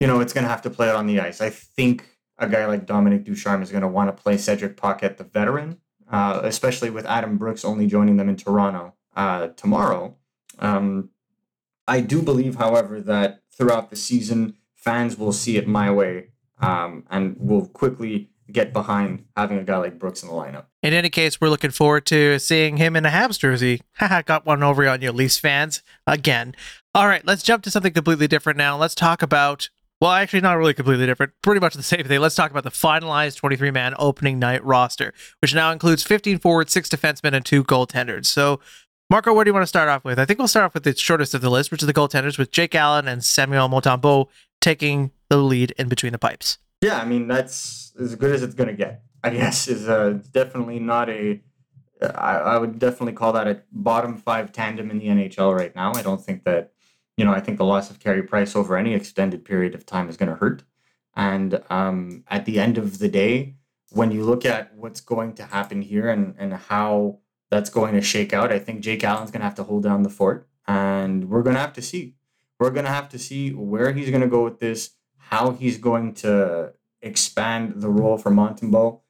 you 0.00 0.06
know, 0.06 0.20
it's 0.20 0.32
going 0.32 0.44
to 0.44 0.50
have 0.50 0.62
to 0.62 0.70
play 0.70 0.88
out 0.88 0.96
on 0.96 1.06
the 1.06 1.20
ice. 1.20 1.40
I 1.40 1.50
think 1.50 2.18
a 2.38 2.48
guy 2.48 2.66
like 2.66 2.86
Dominique 2.86 3.24
Ducharme 3.24 3.62
is 3.62 3.70
going 3.70 3.82
to 3.82 3.88
want 3.88 4.14
to 4.14 4.22
play 4.22 4.36
Cedric 4.36 4.76
Paquette, 4.76 5.18
the 5.18 5.24
veteran, 5.24 5.78
uh, 6.10 6.40
especially 6.44 6.90
with 6.90 7.06
Adam 7.06 7.36
Brooks 7.36 7.64
only 7.64 7.86
joining 7.86 8.16
them 8.16 8.28
in 8.28 8.36
Toronto 8.36 8.94
uh, 9.16 9.48
tomorrow. 9.48 10.16
Um, 10.58 11.10
I 11.86 12.00
do 12.00 12.22
believe, 12.22 12.56
however, 12.56 13.00
that 13.00 13.42
throughout 13.50 13.90
the 13.90 13.96
season, 13.96 14.54
fans 14.74 15.16
will 15.16 15.32
see 15.32 15.56
it 15.56 15.66
my 15.66 15.90
way 15.90 16.28
um, 16.60 17.04
and 17.10 17.36
will 17.38 17.66
quickly 17.66 18.30
get 18.50 18.72
behind 18.72 19.24
having 19.36 19.58
a 19.58 19.64
guy 19.64 19.76
like 19.76 19.98
Brooks 19.98 20.22
in 20.22 20.28
the 20.28 20.34
lineup. 20.34 20.66
In 20.82 20.92
any 20.92 21.10
case, 21.10 21.40
we're 21.40 21.48
looking 21.48 21.70
forward 21.70 22.06
to 22.06 22.38
seeing 22.38 22.76
him 22.76 22.96
in 22.96 23.04
a 23.04 23.10
Habs 23.10 23.38
jersey. 23.38 23.82
Haha, 23.96 24.22
got 24.22 24.46
one 24.46 24.62
over 24.62 24.88
on 24.88 25.02
you, 25.02 25.12
Leafs 25.12 25.38
fans, 25.38 25.82
again. 26.06 26.54
All 26.94 27.06
right, 27.06 27.24
let's 27.26 27.42
jump 27.42 27.62
to 27.64 27.70
something 27.70 27.92
completely 27.92 28.26
different 28.26 28.56
now. 28.56 28.76
Let's 28.76 28.94
talk 28.94 29.22
about, 29.22 29.68
well, 30.00 30.12
actually, 30.12 30.40
not 30.40 30.56
really 30.56 30.74
completely 30.74 31.06
different, 31.06 31.32
pretty 31.42 31.60
much 31.60 31.74
the 31.74 31.82
same 31.82 32.04
thing. 32.04 32.20
Let's 32.20 32.34
talk 32.34 32.50
about 32.50 32.64
the 32.64 32.70
finalized 32.70 33.36
23 33.36 33.70
man 33.70 33.94
opening 33.98 34.38
night 34.38 34.64
roster, 34.64 35.12
which 35.40 35.54
now 35.54 35.70
includes 35.70 36.02
15 36.02 36.38
forwards, 36.38 36.72
six 36.72 36.88
defensemen, 36.88 37.34
and 37.34 37.44
two 37.44 37.64
goaltenders. 37.64 38.26
So, 38.26 38.60
Marco, 39.10 39.32
where 39.32 39.44
do 39.44 39.48
you 39.48 39.54
want 39.54 39.62
to 39.62 39.68
start 39.68 39.88
off 39.88 40.04
with? 40.04 40.18
I 40.18 40.24
think 40.24 40.38
we'll 40.38 40.48
start 40.48 40.66
off 40.66 40.74
with 40.74 40.84
the 40.84 40.94
shortest 40.94 41.34
of 41.34 41.40
the 41.40 41.50
list, 41.50 41.70
which 41.70 41.82
is 41.82 41.86
the 41.86 41.94
goaltenders, 41.94 42.38
with 42.38 42.50
Jake 42.50 42.74
Allen 42.74 43.08
and 43.08 43.24
Samuel 43.24 43.68
Montembeault 43.68 44.28
taking 44.60 45.12
the 45.28 45.38
lead 45.38 45.72
in 45.78 45.88
between 45.88 46.12
the 46.12 46.18
pipes. 46.18 46.58
Yeah, 46.82 46.98
I 46.98 47.04
mean 47.04 47.28
that's 47.28 47.92
as 47.98 48.14
good 48.14 48.34
as 48.34 48.42
it's 48.42 48.54
gonna 48.54 48.72
get. 48.72 49.02
I 49.22 49.30
guess 49.38 49.68
is 49.68 49.88
uh, 49.88 50.18
definitely 50.32 50.78
not 50.78 51.08
a. 51.08 51.40
I, 52.00 52.36
I 52.36 52.58
would 52.58 52.78
definitely 52.78 53.14
call 53.14 53.32
that 53.32 53.48
a 53.48 53.62
bottom 53.72 54.16
five 54.16 54.52
tandem 54.52 54.90
in 54.90 54.98
the 54.98 55.06
NHL 55.06 55.56
right 55.56 55.74
now. 55.74 55.92
I 55.96 56.02
don't 56.02 56.24
think 56.24 56.44
that, 56.44 56.72
you 57.16 57.24
know, 57.24 57.32
I 57.32 57.40
think 57.40 57.58
the 57.58 57.64
loss 57.64 57.90
of 57.90 57.98
Carey 57.98 58.22
Price 58.22 58.54
over 58.54 58.76
any 58.76 58.94
extended 58.94 59.44
period 59.44 59.74
of 59.74 59.84
time 59.84 60.08
is 60.08 60.16
going 60.16 60.28
to 60.28 60.36
hurt. 60.36 60.62
And 61.16 61.60
um, 61.70 62.22
at 62.28 62.44
the 62.44 62.60
end 62.60 62.78
of 62.78 63.00
the 63.00 63.08
day, 63.08 63.56
when 63.90 64.12
you 64.12 64.22
look 64.22 64.44
at 64.44 64.76
what's 64.76 65.00
going 65.00 65.34
to 65.34 65.44
happen 65.46 65.82
here 65.82 66.08
and 66.08 66.36
and 66.38 66.54
how 66.54 67.18
that's 67.50 67.70
going 67.70 67.94
to 67.94 68.00
shake 68.00 68.32
out, 68.32 68.52
I 68.52 68.60
think 68.60 68.80
Jake 68.80 69.02
Allen's 69.02 69.32
going 69.32 69.40
to 69.40 69.46
have 69.46 69.56
to 69.56 69.64
hold 69.64 69.82
down 69.82 70.04
the 70.04 70.10
fort, 70.10 70.46
and 70.68 71.28
we're 71.28 71.42
going 71.42 71.54
to 71.54 71.60
have 71.60 71.72
to 71.74 71.82
see. 71.82 72.14
We're 72.60 72.70
going 72.70 72.86
to 72.86 72.92
have 72.92 73.08
to 73.10 73.18
see 73.18 73.50
where 73.50 73.92
he's 73.92 74.10
going 74.10 74.20
to 74.20 74.28
go 74.28 74.44
with 74.44 74.58
this, 74.58 74.90
how 75.30 75.50
he's 75.50 75.76
going 75.76 76.14
to 76.14 76.72
expand 77.02 77.74
the 77.76 77.88
role 77.88 78.16
for 78.16 78.30
Montembeault. 78.30 79.00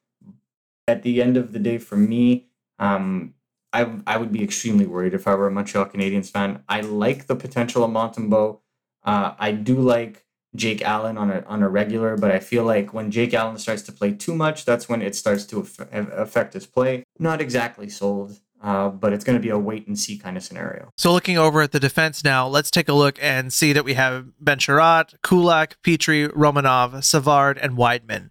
At 0.89 1.03
the 1.03 1.23
end 1.23 1.37
of 1.37 1.53
the 1.53 1.59
day, 1.59 1.79
for 1.79 1.97
me, 1.97 2.49
um, 2.79 3.35
I 3.73 4.01
I 4.07 4.17
would 4.17 4.33
be 4.33 4.43
extremely 4.43 4.87
worried 4.87 5.15
if 5.15 5.29
I 5.29 5.35
were 5.35 5.47
a 5.47 5.51
Montreal 5.51 5.87
Canadiens 5.87 6.31
fan. 6.31 6.65
I 6.69 6.81
like 6.81 7.27
the 7.27 7.37
potential 7.37 7.85
of 7.85 7.91
Montembeault. 7.91 8.61
Uh, 9.05 9.35
I 9.39 9.53
do 9.53 9.77
like 9.77 10.25
Jake 10.57 10.83
Allen 10.83 11.17
on 11.19 11.31
a 11.31 11.45
on 11.47 11.63
a 11.63 11.69
regular, 11.69 12.17
but 12.17 12.33
I 12.33 12.41
feel 12.41 12.65
like 12.65 12.93
when 12.93 13.11
Jake 13.11 13.35
Allen 13.35 13.59
starts 13.59 13.83
to 13.83 13.93
play 13.93 14.13
too 14.13 14.35
much, 14.35 14.65
that's 14.65 14.89
when 14.89 15.03
it 15.03 15.15
starts 15.15 15.45
to 15.47 15.67
affect 15.91 16.55
his 16.55 16.67
play. 16.67 17.05
Not 17.19 17.41
exactly 17.41 17.89
sold. 17.89 18.41
Uh, 18.61 18.89
but 18.89 19.13
it's 19.13 19.25
going 19.25 19.39
to 19.39 19.43
be 19.43 19.51
a 19.51 19.59
wait 19.59 19.87
and 19.87 19.99
see 19.99 20.19
kind 20.19 20.37
of 20.37 20.43
scenario. 20.43 20.91
So 20.97 21.13
looking 21.13 21.39
over 21.39 21.61
at 21.63 21.73
the 21.73 21.79
defense 21.79 22.25
now, 22.25 22.49
let's 22.49 22.71
take 22.71 22.89
a 22.89 22.93
look 22.93 23.17
and 23.23 23.53
see 23.53 23.73
that 23.73 23.85
we 23.85 23.95
have 23.95 24.27
Ben 24.41 24.59
Chiarot, 24.59 25.15
Kulak, 25.23 25.81
Petry, 25.83 26.29
Romanov, 26.29 27.05
Savard, 27.05 27.57
and 27.59 27.77
Wideman. 27.77 28.31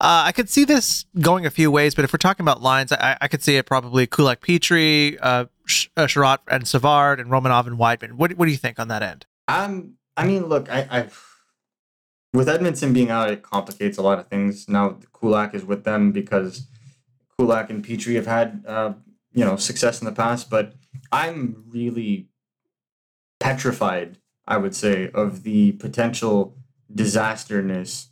Uh, 0.00 0.24
I 0.26 0.32
could 0.32 0.48
see 0.48 0.64
this 0.64 1.04
going 1.20 1.46
a 1.46 1.50
few 1.50 1.70
ways, 1.70 1.94
but 1.94 2.04
if 2.04 2.12
we're 2.12 2.18
talking 2.18 2.42
about 2.42 2.62
lines, 2.62 2.90
I, 2.90 3.16
I 3.20 3.28
could 3.28 3.42
see 3.42 3.56
it 3.56 3.66
probably 3.66 4.06
Kulak, 4.06 4.40
Petry, 4.40 5.18
uh, 5.20 5.44
Chiarot, 5.68 6.38
and 6.48 6.66
Savard, 6.66 7.20
and 7.20 7.30
Romanov 7.30 7.66
and 7.66 7.78
Wideman. 7.78 8.14
What, 8.14 8.32
what 8.32 8.46
do 8.46 8.50
you 8.50 8.56
think 8.56 8.80
on 8.80 8.88
that 8.88 9.02
end? 9.02 9.26
Um, 9.46 9.94
I 10.16 10.26
mean, 10.26 10.46
look, 10.46 10.70
I, 10.70 10.88
I 10.90 11.08
with 12.32 12.48
Edmundson 12.48 12.92
being 12.94 13.10
out, 13.10 13.30
it 13.30 13.42
complicates 13.42 13.98
a 13.98 14.02
lot 14.02 14.18
of 14.18 14.28
things. 14.28 14.68
Now 14.68 14.98
Kulak 15.12 15.54
is 15.54 15.64
with 15.64 15.84
them 15.84 16.12
because 16.12 16.66
Kulak 17.38 17.70
and 17.70 17.84
Petry 17.84 18.14
have 18.16 18.26
had 18.26 18.64
uh, 18.66 18.92
you 19.32 19.44
know 19.44 19.56
success 19.56 20.00
in 20.00 20.06
the 20.06 20.12
past, 20.12 20.50
but 20.50 20.74
I'm 21.12 21.64
really 21.68 22.28
petrified. 23.38 24.18
I 24.46 24.56
would 24.56 24.74
say 24.74 25.10
of 25.14 25.42
the 25.42 25.72
potential 25.72 26.56
disasterness, 26.92 28.08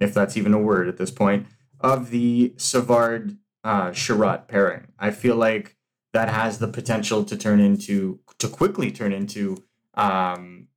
if 0.00 0.14
that's 0.14 0.36
even 0.36 0.54
a 0.54 0.58
word 0.58 0.88
at 0.88 0.96
this 0.96 1.10
point, 1.10 1.46
of 1.80 2.10
the 2.10 2.54
Savard 2.56 3.36
uh, 3.64 3.90
Chiarot 3.90 4.48
pairing. 4.48 4.88
I 4.98 5.10
feel 5.10 5.36
like 5.36 5.76
that 6.12 6.28
has 6.28 6.58
the 6.58 6.68
potential 6.68 7.24
to 7.24 7.36
turn 7.36 7.60
into 7.60 8.20
to 8.38 8.48
quickly 8.48 8.90
turn 8.90 9.12
into 9.12 9.62
um, 9.94 10.68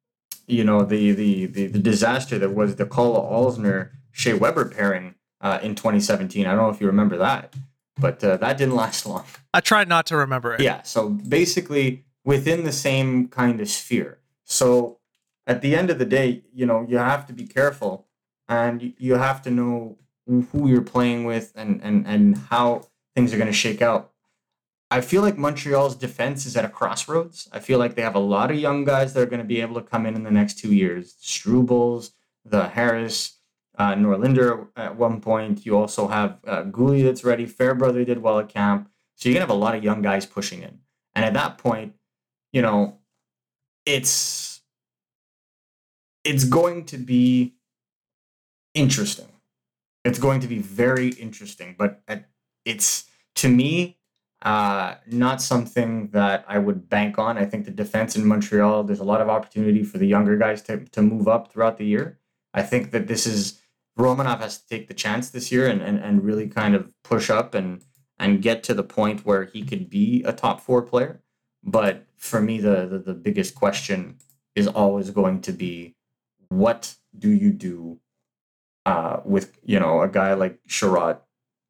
you 0.48 0.64
know 0.64 0.84
the, 0.84 1.12
the 1.12 1.46
the 1.46 1.68
the 1.68 1.80
disaster 1.80 2.40
that 2.40 2.54
was 2.54 2.76
the 2.76 2.86
Karl 2.86 3.16
Alzner 3.16 3.92
Shea 4.12 4.34
Weber 4.34 4.66
pairing 4.66 5.16
uh, 5.42 5.60
in 5.62 5.76
2017. 5.76 6.46
I 6.46 6.50
don't 6.50 6.58
know 6.58 6.70
if 6.70 6.82
you 6.82 6.88
remember 6.88 7.18
that, 7.18 7.54
but 7.98 8.24
uh, 8.24 8.38
that 8.38 8.58
didn't 8.58 8.76
last 8.76 9.06
long. 9.06 9.26
I 9.54 9.62
tried 9.62 9.88
not 9.88 10.06
to 10.08 10.18
remember 10.18 10.54
it. 10.54 10.62
Yeah, 10.62 10.82
so 10.84 11.10
basically 11.10 12.06
within 12.24 12.64
the 12.64 12.72
same 12.72 13.28
kind 13.28 13.62
of 13.62 13.70
sphere. 13.70 14.20
So 14.44 15.00
at 15.48 15.62
the 15.62 15.76
end 15.76 15.90
of 15.90 16.00
the 16.00 16.06
day, 16.06 16.44
you 16.54 16.66
know, 16.66 16.86
you 16.88 16.98
have 16.98 17.26
to 17.28 17.34
be 17.34 17.46
careful 17.46 18.08
and 18.48 18.94
you 18.98 19.16
have 19.16 19.42
to 19.44 19.52
know 19.52 19.98
who 20.28 20.68
you're 20.68 20.82
playing 20.82 21.24
with 21.26 21.52
and 21.56 21.82
and 21.84 22.06
and 22.08 22.38
how 22.50 22.88
things 23.16 23.34
are 23.34 23.38
going 23.38 23.48
to 23.48 23.54
shake 23.54 23.82
out. 23.82 24.12
I 24.92 25.02
feel 25.02 25.22
like 25.22 25.38
Montreal's 25.38 25.96
defense 25.96 26.46
is 26.46 26.56
at 26.56 26.66
a 26.66 26.70
crossroads. 26.70 27.48
I 27.52 27.60
feel 27.60 27.80
like 27.80 27.96
they 27.96 28.02
have 28.02 28.16
a 28.16 28.20
lot 28.20 28.52
of 28.52 28.58
young 28.58 28.86
guys 28.86 29.14
that 29.14 29.22
are 29.22 29.26
going 29.26 29.42
to 29.42 29.48
be 29.48 29.62
able 29.62 29.76
to 29.76 29.82
come 29.82 30.06
in 30.06 30.16
in 30.16 30.24
the 30.24 30.32
next 30.32 30.60
two 30.60 30.74
years. 30.74 31.16
Strubles, 31.22 32.12
the 32.44 32.68
Harris, 32.70 33.35
uh, 33.78 33.94
Norlinder 33.94 34.68
at 34.76 34.96
one 34.96 35.22
point. 35.22 35.66
You 35.66 35.78
also 35.78 36.08
have 36.08 36.40
uh, 36.46 36.64
Guhle 36.64 37.04
that's 37.04 37.24
ready. 37.24 37.46
Fairbrother 37.46 38.04
did 38.06 38.22
well 38.22 38.40
at 38.40 38.50
camp. 38.50 38.90
So 39.16 39.30
you're 39.30 39.34
going 39.36 39.48
to 39.48 39.54
have 39.54 39.58
a 39.58 39.60
lot 39.60 39.76
of 39.76 39.84
young 39.84 40.02
guys 40.02 40.26
pushing 40.26 40.62
in. 40.62 40.80
And 41.14 41.24
at 41.24 41.34
that 41.34 41.58
point, 41.58 41.94
you 42.52 42.62
know, 42.62 43.00
it's 43.86 44.62
it's 46.24 46.44
going 46.44 46.86
to 46.86 46.98
be 46.98 47.56
interesting. 48.74 49.28
It's 50.04 50.20
going 50.20 50.42
to 50.42 50.48
be 50.48 50.60
very 50.60 51.10
interesting, 51.10 51.76
but 51.78 52.02
it's 52.66 53.06
to 53.36 53.48
me 53.50 53.98
uh, 54.42 54.96
not 55.08 55.42
something 55.42 56.10
that 56.10 56.46
I 56.48 56.60
would 56.60 56.88
bank 56.90 57.18
on. 57.18 57.38
I 57.38 57.46
think 57.46 57.66
the 57.66 57.72
defense 57.72 58.16
in 58.16 58.26
Montreal, 58.26 58.84
there's 58.84 59.00
a 59.00 59.04
lot 59.04 59.22
of 59.22 59.30
opportunity 59.30 59.84
for 59.84 59.98
the 59.98 60.06
younger 60.06 60.38
guys 60.38 60.62
to, 60.64 60.86
to 60.86 61.02
move 61.02 61.28
up 61.28 61.52
throughout 61.52 61.78
the 61.78 61.86
year. 61.86 62.20
I 62.54 62.62
think 62.62 62.92
that 62.92 63.08
this 63.08 63.26
is 63.26 63.60
Romanov 63.98 64.40
has 64.40 64.60
to 64.60 64.68
take 64.68 64.88
the 64.88 64.94
chance 64.94 65.30
this 65.30 65.52
year 65.52 65.68
and, 65.68 65.82
and, 65.82 65.98
and 66.00 66.24
really 66.24 66.48
kind 66.48 66.76
of 66.76 66.92
push 67.04 67.30
up 67.30 67.54
and 67.54 67.84
and 68.18 68.42
get 68.42 68.64
to 68.64 68.74
the 68.74 68.84
point 68.84 69.26
where 69.26 69.44
he 69.44 69.62
could 69.62 69.90
be 69.90 70.24
a 70.24 70.32
top 70.32 70.62
four 70.62 70.82
player. 70.82 71.22
But 71.62 72.06
for 72.16 72.40
me, 72.40 72.60
the, 72.60 72.88
the, 72.88 73.00
the 73.00 73.14
biggest 73.14 73.56
question 73.56 74.18
is 74.56 74.68
always 74.68 75.10
going 75.10 75.42
to 75.42 75.52
be 75.52 75.96
what 76.48 76.96
do 77.18 77.30
you 77.30 77.52
do 77.52 78.00
uh, 78.86 79.20
with 79.26 79.58
you 79.64 79.80
know 79.80 80.02
a 80.02 80.08
guy 80.08 80.34
like 80.34 80.60
Chiarot 80.68 81.20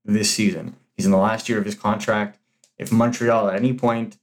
this 0.03 0.32
season? 0.32 0.75
He's 0.96 1.05
in 1.05 1.12
the 1.12 1.17
last 1.17 1.50
year 1.50 1.58
of 1.58 1.65
his 1.65 1.75
contract 1.75 2.39
if 2.77 2.91
Montreal 2.91 3.50
at 3.50 3.55
any 3.55 3.74
point 3.74 4.17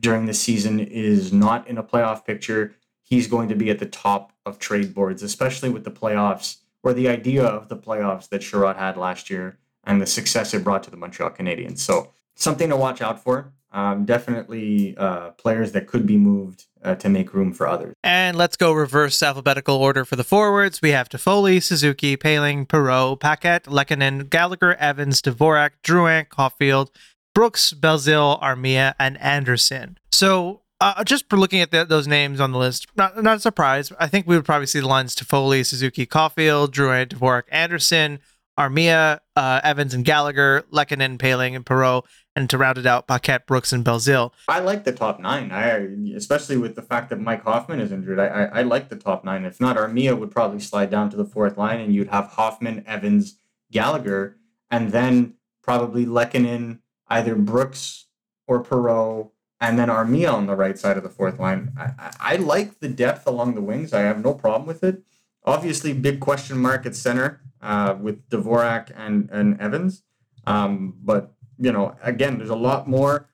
during 0.00 0.26
the 0.26 0.34
season 0.34 0.80
is 0.80 1.32
not 1.32 1.66
in 1.68 1.78
a 1.78 1.82
playoff 1.82 2.24
picture, 2.24 2.74
he's 3.02 3.26
going 3.28 3.48
to 3.48 3.54
be 3.54 3.70
at 3.70 3.78
the 3.78 3.86
top 3.86 4.32
of 4.44 4.58
trade 4.58 4.94
boards, 4.94 5.22
especially 5.22 5.68
with 5.68 5.84
the 5.84 5.90
playoffs 5.90 6.58
or 6.82 6.92
the 6.92 7.08
idea 7.08 7.44
of 7.44 7.68
the 7.68 7.76
playoffs 7.76 8.28
that 8.28 8.42
Chiarot 8.42 8.76
had 8.76 8.96
last 8.96 9.30
year 9.30 9.58
and 9.84 10.00
the 10.00 10.06
success 10.06 10.54
it 10.54 10.64
brought 10.64 10.82
to 10.84 10.90
the 10.90 10.96
Montreal 10.96 11.30
Canadiens. 11.30 11.78
So 11.78 12.10
something 12.34 12.68
to 12.68 12.76
watch 12.76 13.00
out 13.00 13.22
for. 13.22 13.52
Um, 13.74 14.04
definitely 14.04 14.94
uh, 14.98 15.30
players 15.30 15.72
that 15.72 15.86
could 15.86 16.06
be 16.06 16.18
moved 16.18 16.66
uh, 16.84 16.94
to 16.96 17.08
make 17.08 17.32
room 17.32 17.54
for 17.54 17.66
others. 17.66 17.94
And 18.04 18.36
let's 18.36 18.56
go 18.56 18.72
reverse 18.72 19.22
alphabetical 19.22 19.76
order 19.76 20.04
for 20.04 20.14
the 20.16 20.24
forwards. 20.24 20.82
We 20.82 20.90
have 20.90 21.08
Toffoli, 21.08 21.62
Suzuki, 21.62 22.16
Poehling, 22.18 22.66
Perreault, 22.66 23.20
Paquette, 23.20 23.64
Lehkonen, 23.64 24.28
Gallagher, 24.28 24.74
Evans, 24.74 25.22
Dvorak, 25.22 25.70
Drouin, 25.82 26.28
Caufield, 26.28 26.88
Brooks, 27.34 27.72
Belzile, 27.72 28.42
Armia, 28.42 28.94
and 28.98 29.18
Anderson. 29.22 29.98
So 30.10 30.61
uh, 30.82 31.04
just 31.04 31.28
for 31.30 31.38
looking 31.38 31.60
at 31.60 31.70
the, 31.70 31.84
those 31.84 32.08
names 32.08 32.40
on 32.40 32.50
the 32.50 32.58
list, 32.58 32.88
not, 32.96 33.22
not 33.22 33.36
a 33.36 33.40
surprise. 33.40 33.92
I 34.00 34.08
think 34.08 34.26
we 34.26 34.34
would 34.34 34.44
probably 34.44 34.66
see 34.66 34.80
the 34.80 34.88
lines 34.88 35.14
Toffoli, 35.14 35.64
Suzuki, 35.64 36.06
Caufield, 36.06 36.70
Drouin, 36.70 37.06
Dvorak, 37.06 37.44
Anderson, 37.50 38.18
Armia, 38.58 39.20
uh, 39.36 39.60
Evans, 39.62 39.94
and 39.94 40.04
Gallagher, 40.04 40.64
Lehkonen, 40.72 41.18
Poehling, 41.18 41.54
and 41.54 41.64
Perreault, 41.64 42.04
and 42.34 42.50
to 42.50 42.58
round 42.58 42.78
it 42.78 42.86
out, 42.86 43.06
Paquette, 43.06 43.46
Brooks, 43.46 43.72
and 43.72 43.84
Belzile. 43.84 44.32
I 44.48 44.58
like 44.58 44.82
the 44.82 44.92
top 44.92 45.20
nine. 45.20 45.52
I 45.52 45.68
especially 46.16 46.56
with 46.56 46.74
the 46.74 46.82
fact 46.82 47.10
that 47.10 47.20
Mike 47.20 47.44
Hoffman 47.44 47.80
is 47.80 47.92
injured. 47.92 48.18
I, 48.18 48.26
I, 48.26 48.44
I 48.44 48.62
like 48.62 48.88
the 48.88 48.96
top 48.96 49.24
nine. 49.24 49.44
If 49.44 49.60
not, 49.60 49.76
Armia 49.76 50.18
would 50.18 50.30
probably 50.30 50.60
slide 50.60 50.90
down 50.90 51.10
to 51.10 51.16
the 51.16 51.24
fourth 51.24 51.56
line, 51.56 51.80
and 51.80 51.94
you'd 51.94 52.08
have 52.08 52.26
Hoffman, 52.26 52.82
Evans, 52.86 53.38
Gallagher, 53.70 54.36
and 54.70 54.90
then 54.90 55.34
probably 55.62 56.06
Lehkonen, 56.06 56.80
either 57.08 57.36
Brooks 57.36 58.06
or 58.46 58.64
Perreault, 58.64 59.31
and 59.62 59.78
then 59.78 59.88
Armia 59.88 60.32
on 60.34 60.46
the 60.46 60.56
right 60.56 60.76
side 60.76 60.96
of 60.96 61.04
the 61.04 61.08
fourth 61.08 61.38
line. 61.38 61.72
I, 61.78 62.12
I, 62.18 62.36
like 62.36 62.80
the 62.80 62.88
depth 62.88 63.28
along 63.28 63.54
the 63.54 63.60
wings. 63.60 63.92
I 63.92 64.00
have 64.00 64.22
no 64.22 64.34
problem 64.34 64.66
with 64.66 64.82
it. 64.82 65.04
obviously 65.46 65.92
big 65.92 66.18
question 66.18 66.58
mark 66.58 66.84
at 66.84 66.96
center 66.96 67.40
uh, 67.62 67.96
with 67.98 68.28
Dvorak 68.28 68.90
and 68.96 69.30
and 69.30 69.58
Evans. 69.60 70.02
Um, 70.46 70.94
but 71.02 71.34
you 71.58 71.72
know, 71.72 71.94
again, 72.02 72.38
there's 72.38 72.50
a 72.50 72.56
lot 72.56 72.88
more 72.88 73.28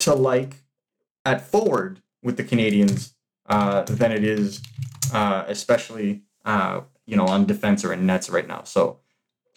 to 0.00 0.14
like 0.14 0.64
at 1.24 1.40
forward 1.40 2.02
with 2.22 2.36
the 2.36 2.44
Canadiens 2.44 3.12
uh, 3.46 3.82
than 3.82 4.10
it 4.10 4.24
is, 4.24 4.62
uh, 5.12 5.44
especially 5.46 6.22
uh, 6.44 6.80
you 7.06 7.16
know 7.16 7.26
on 7.26 7.46
defense 7.46 7.84
or 7.84 7.92
in 7.92 8.04
nets 8.04 8.28
right 8.28 8.48
now. 8.48 8.64
So 8.64 8.98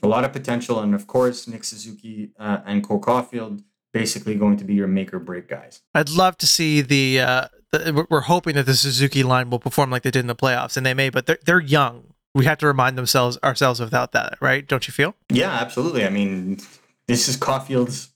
a 0.04 0.08
lot 0.08 0.24
of 0.24 0.34
potential, 0.34 0.80
and 0.82 0.94
of 0.94 1.08
course 1.08 1.48
Nick 1.48 1.64
Suzuki 1.64 2.32
uh, 2.38 2.60
and 2.64 2.84
Cole 2.84 3.02
Caufield 3.02 3.64
basically 3.94 4.36
going 4.36 4.58
to 4.58 4.64
be 4.64 4.74
your 4.74 4.88
make 4.88 5.14
or 5.14 5.20
break 5.20 5.48
guys. 5.48 5.82
I'd 5.94 6.10
love 6.10 6.38
to 6.38 6.48
see 6.48 6.82
the, 6.82 7.20
uh, 7.20 7.48
the. 7.72 8.08
We're 8.10 8.22
hoping 8.22 8.56
that 8.56 8.66
the 8.66 8.74
Suzuki 8.76 9.24
line 9.24 9.50
will 9.50 9.60
perform 9.60 9.90
like 9.90 10.04
they 10.04 10.12
did 10.12 10.22
in 10.22 10.28
the 10.28 10.36
playoffs, 10.36 10.78
and 10.78 10.86
they 10.86 10.94
may, 10.94 11.10
but 11.10 11.26
they're 11.26 11.40
they're 11.46 11.60
young. 11.60 12.14
We 12.36 12.46
have 12.46 12.60
to 12.60 12.68
remind 12.68 12.98
themselves 12.98 13.38
ourselves 13.44 13.80
without 13.80 14.12
that, 14.12 14.38
right? 14.40 14.68
Don't 14.68 14.88
you 14.88 14.92
feel? 14.92 15.16
Yeah, 15.30 15.52
absolutely. 15.52 16.06
I 16.06 16.10
mean, 16.10 16.60
this 17.08 17.28
is 17.28 17.36
Caufield's 17.36 18.12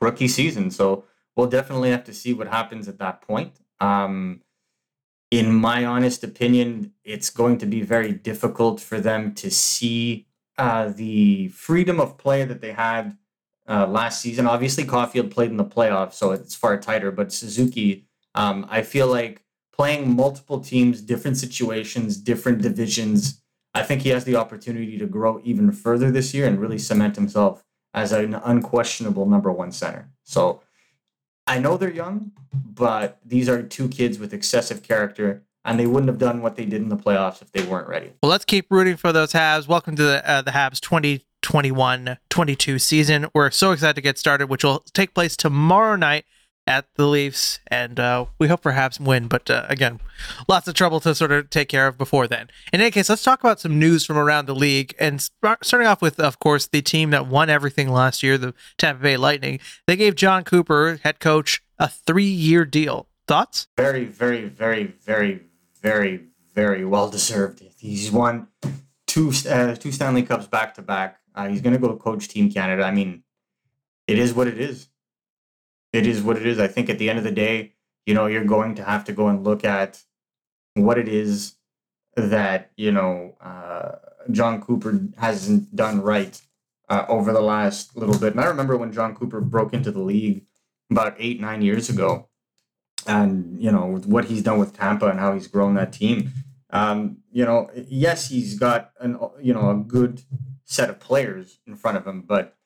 rookie 0.00 0.28
season, 0.28 0.70
so 0.70 1.04
we'll 1.36 1.46
definitely 1.46 1.90
have 1.90 2.04
to 2.04 2.14
see 2.14 2.32
what 2.32 2.48
happens 2.48 2.88
at 2.88 2.98
that 2.98 3.22
point. 3.22 3.60
Um, 3.80 4.42
in 5.30 5.54
my 5.54 5.84
honest 5.84 6.22
opinion, 6.22 6.92
it's 7.04 7.30
going 7.30 7.56
to 7.58 7.66
be 7.66 7.80
very 7.80 8.12
difficult 8.12 8.80
for 8.80 9.00
them 9.00 9.32
to 9.36 9.50
see 9.50 10.26
uh, 10.58 10.90
the 10.90 11.48
freedom 11.48 11.98
of 11.98 12.18
play 12.18 12.44
that 12.44 12.60
they 12.60 12.72
had 12.72 13.16
uh, 13.72 13.86
last 13.86 14.20
season. 14.20 14.46
Obviously, 14.46 14.84
Caufield 14.84 15.30
played 15.30 15.50
in 15.50 15.56
the 15.56 15.64
playoffs, 15.64 16.14
so 16.14 16.32
it's 16.32 16.54
far 16.54 16.78
tighter. 16.78 17.10
But 17.10 17.32
Suzuki, 17.32 18.06
um, 18.34 18.66
I 18.68 18.82
feel 18.82 19.06
like 19.06 19.42
playing 19.72 20.14
multiple 20.14 20.60
teams, 20.60 21.00
different 21.00 21.38
situations, 21.38 22.18
different 22.18 22.60
divisions. 22.60 23.42
I 23.74 23.82
think 23.82 24.02
he 24.02 24.10
has 24.10 24.24
the 24.24 24.36
opportunity 24.36 24.98
to 24.98 25.06
grow 25.06 25.40
even 25.42 25.72
further 25.72 26.10
this 26.10 26.34
year 26.34 26.46
and 26.46 26.60
really 26.60 26.78
cement 26.78 27.16
himself 27.16 27.64
as 27.94 28.12
an 28.12 28.34
unquestionable 28.34 29.24
number 29.26 29.50
one 29.50 29.72
center. 29.72 30.10
So 30.24 30.60
I 31.46 31.58
know 31.58 31.78
they're 31.78 31.90
young, 31.90 32.32
but 32.52 33.18
these 33.24 33.48
are 33.48 33.62
two 33.62 33.88
kids 33.88 34.18
with 34.18 34.34
excessive 34.34 34.82
character, 34.82 35.44
and 35.64 35.80
they 35.80 35.86
wouldn't 35.86 36.08
have 36.08 36.18
done 36.18 36.42
what 36.42 36.56
they 36.56 36.66
did 36.66 36.82
in 36.82 36.90
the 36.90 36.96
playoffs 36.96 37.40
if 37.40 37.50
they 37.52 37.64
weren't 37.64 37.88
ready. 37.88 38.12
Well, 38.22 38.30
let's 38.30 38.44
keep 38.44 38.66
rooting 38.70 38.98
for 38.98 39.12
those 39.12 39.32
Habs. 39.32 39.66
Welcome 39.66 39.96
to 39.96 40.02
the 40.02 40.30
uh, 40.30 40.42
the 40.42 40.50
Habs 40.50 40.80
2021 41.42 42.18
22 42.30 42.78
season. 42.78 43.26
We're 43.34 43.50
so 43.50 43.72
excited 43.72 43.96
to 43.96 44.00
get 44.00 44.18
started, 44.18 44.48
which 44.48 44.64
will 44.64 44.84
take 44.92 45.14
place 45.14 45.36
tomorrow 45.36 45.96
night 45.96 46.24
at 46.66 46.86
the 46.94 47.06
Leafs, 47.06 47.60
and 47.66 47.98
uh, 47.98 48.26
we 48.38 48.48
hope 48.48 48.62
perhaps 48.62 49.00
win. 49.00 49.28
But 49.28 49.50
uh, 49.50 49.66
again, 49.68 50.00
lots 50.48 50.68
of 50.68 50.74
trouble 50.74 51.00
to 51.00 51.14
sort 51.14 51.32
of 51.32 51.50
take 51.50 51.68
care 51.68 51.86
of 51.86 51.98
before 51.98 52.26
then. 52.26 52.48
In 52.72 52.80
any 52.80 52.90
case, 52.90 53.08
let's 53.08 53.22
talk 53.22 53.40
about 53.40 53.60
some 53.60 53.78
news 53.78 54.06
from 54.06 54.16
around 54.16 54.46
the 54.46 54.54
league, 54.54 54.94
and 54.98 55.20
starting 55.20 55.86
off 55.86 56.00
with, 56.00 56.20
of 56.20 56.38
course, 56.38 56.66
the 56.68 56.82
team 56.82 57.10
that 57.10 57.26
won 57.26 57.50
everything 57.50 57.88
last 57.88 58.22
year, 58.22 58.38
the 58.38 58.54
Tampa 58.78 59.02
Bay 59.02 59.16
Lightning. 59.16 59.58
They 59.86 59.96
gave 59.96 60.14
Jon 60.14 60.44
Cooper, 60.44 61.00
head 61.02 61.20
coach, 61.20 61.62
a 61.78 61.88
three-year 61.88 62.64
deal. 62.64 63.08
Thoughts? 63.26 63.68
Very, 63.76 64.04
very, 64.04 64.44
very, 64.44 64.84
very, 64.84 65.42
very, 65.80 66.20
very 66.54 66.84
well 66.84 67.08
deserved. 67.08 67.62
He's 67.78 68.10
won 68.10 68.48
two 69.06 69.32
uh, 69.48 69.74
two 69.74 69.92
Stanley 69.92 70.22
Cups 70.22 70.46
back 70.46 70.74
to 70.74 70.82
back. 70.82 71.18
Uh, 71.34 71.48
he's 71.48 71.60
going 71.60 71.74
to 71.74 71.78
go 71.78 71.96
coach 71.96 72.28
Team 72.28 72.50
Canada. 72.50 72.84
I 72.84 72.90
mean, 72.90 73.22
it 74.06 74.18
is 74.18 74.34
what 74.34 74.48
it 74.48 74.58
is 74.58 74.88
it 75.92 76.06
is 76.06 76.22
what 76.22 76.36
it 76.36 76.46
is. 76.46 76.58
I 76.58 76.68
think 76.68 76.88
at 76.88 76.98
the 76.98 77.10
end 77.10 77.18
of 77.18 77.24
the 77.24 77.32
day, 77.32 77.74
you 78.06 78.14
know, 78.14 78.26
you're 78.26 78.44
going 78.44 78.74
to 78.76 78.84
have 78.84 79.04
to 79.04 79.12
go 79.12 79.28
and 79.28 79.44
look 79.44 79.64
at 79.64 80.02
what 80.74 80.98
it 80.98 81.08
is 81.08 81.54
that 82.16 82.70
you 82.76 82.92
know 82.92 83.36
uh, 83.40 83.92
Jon 84.30 84.60
Cooper 84.60 85.00
hasn't 85.18 85.74
done 85.74 86.00
right 86.00 86.40
uh, 86.88 87.04
over 87.08 87.32
the 87.32 87.40
last 87.40 87.96
little 87.96 88.18
bit. 88.18 88.32
And 88.32 88.40
I 88.40 88.46
remember 88.46 88.76
when 88.76 88.92
Jon 88.92 89.14
Cooper 89.14 89.40
broke 89.40 89.72
into 89.74 89.90
the 89.90 90.00
league 90.00 90.46
about 90.90 91.14
eight 91.18 91.40
nine 91.40 91.62
years 91.62 91.90
ago, 91.90 92.28
and 93.06 93.62
you 93.62 93.70
know 93.70 94.00
what 94.06 94.26
he's 94.26 94.42
done 94.42 94.58
with 94.58 94.76
Tampa 94.76 95.08
and 95.08 95.20
how 95.20 95.34
he's 95.34 95.46
grown 95.46 95.74
that 95.74 95.92
team. 95.92 96.32
Um, 96.70 97.18
you 97.30 97.44
know, 97.44 97.70
yes, 97.74 98.30
he's 98.30 98.58
got 98.58 98.92
an 98.98 99.18
you 99.40 99.52
know 99.52 99.70
a 99.70 99.76
good 99.76 100.22
set 100.72 100.90
of 100.90 100.98
players 100.98 101.60
in 101.66 101.76
front 101.76 101.96
of 101.96 102.06
him, 102.06 102.22
but 102.22 102.56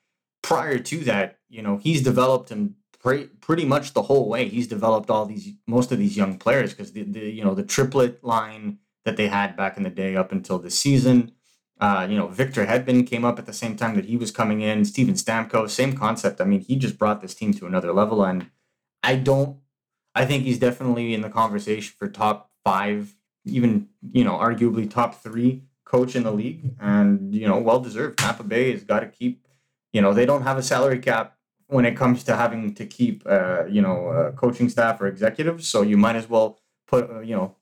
prior 0.42 0.78
to 0.78 0.98
that, 1.04 1.38
you 1.48 1.60
know, 1.60 1.76
he's 1.76 2.02
developed 2.02 2.50
him 2.50 2.76
pretty, 3.00 3.24
pretty 3.40 3.64
much 3.64 3.94
the 3.94 4.02
whole 4.02 4.28
way. 4.28 4.48
He's 4.48 4.68
developed 4.68 5.10
all 5.10 5.26
these 5.26 5.52
most 5.66 5.90
of 5.92 5.98
these 5.98 6.16
young 6.16 6.38
players 6.38 6.72
because 6.72 6.92
the, 6.92 7.02
the 7.02 7.20
you 7.20 7.44
know 7.44 7.54
the 7.54 7.64
triplet 7.64 8.22
line 8.22 8.78
that 9.04 9.16
they 9.16 9.28
had 9.28 9.56
back 9.56 9.76
in 9.76 9.82
the 9.82 9.90
day 9.90 10.16
up 10.16 10.32
until 10.32 10.58
this 10.58 10.78
season. 10.78 11.32
Uh, 11.78 12.06
you 12.08 12.16
know, 12.16 12.28
Victor 12.28 12.64
Hedman 12.64 13.06
came 13.06 13.24
up 13.24 13.38
at 13.38 13.44
the 13.44 13.52
same 13.52 13.76
time 13.76 13.96
that 13.96 14.06
he 14.06 14.16
was 14.16 14.30
coming 14.30 14.62
in. 14.62 14.84
Steven 14.84 15.14
Stamkos, 15.14 15.70
same 15.70 15.94
concept. 15.94 16.40
I 16.40 16.44
mean, 16.44 16.60
he 16.60 16.76
just 16.76 16.98
brought 16.98 17.20
this 17.20 17.34
team 17.34 17.52
to 17.54 17.66
another 17.66 17.92
level, 17.92 18.24
and 18.24 18.50
I 19.02 19.16
don't. 19.16 19.58
I 20.14 20.24
think 20.24 20.44
he's 20.44 20.58
definitely 20.58 21.12
in 21.12 21.20
the 21.20 21.28
conversation 21.28 21.94
for 21.98 22.08
top 22.08 22.50
five, 22.64 23.14
even 23.44 23.88
you 24.12 24.24
know, 24.24 24.38
arguably 24.38 24.88
top 24.88 25.22
three 25.22 25.64
coach 25.86 26.14
in 26.14 26.24
the 26.24 26.32
league, 26.32 26.74
and 26.78 27.34
you 27.34 27.48
know, 27.48 27.58
well 27.58 27.80
deserved. 27.80 28.18
Tampa 28.18 28.42
Bay 28.42 28.72
has 28.72 28.84
got 28.84 29.00
to 29.00 29.06
keep. 29.06 29.46
You 29.92 30.02
know, 30.02 30.12
they 30.12 30.26
don't 30.26 30.42
have 30.42 30.58
a 30.58 30.62
salary 30.62 30.98
cap 30.98 31.36
when 31.68 31.86
it 31.86 31.96
comes 31.96 32.22
to 32.24 32.36
having 32.36 32.74
to 32.74 32.84
keep 32.84 33.22
uh, 33.24 33.64
you 33.66 33.80
know 33.80 34.08
uh, 34.08 34.32
coaching 34.32 34.68
staff 34.68 35.00
or 35.00 35.06
executives. 35.06 35.66
So 35.66 35.80
you 35.82 35.96
might 35.96 36.16
as 36.16 36.28
well 36.28 36.58
put 36.86 37.10
uh, 37.10 37.20
you 37.20 37.34
know 37.34 37.56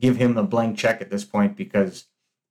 give 0.00 0.16
him 0.16 0.34
the 0.34 0.44
blank 0.44 0.78
check 0.78 1.00
at 1.00 1.10
this 1.10 1.24
point 1.24 1.56
because 1.56 2.06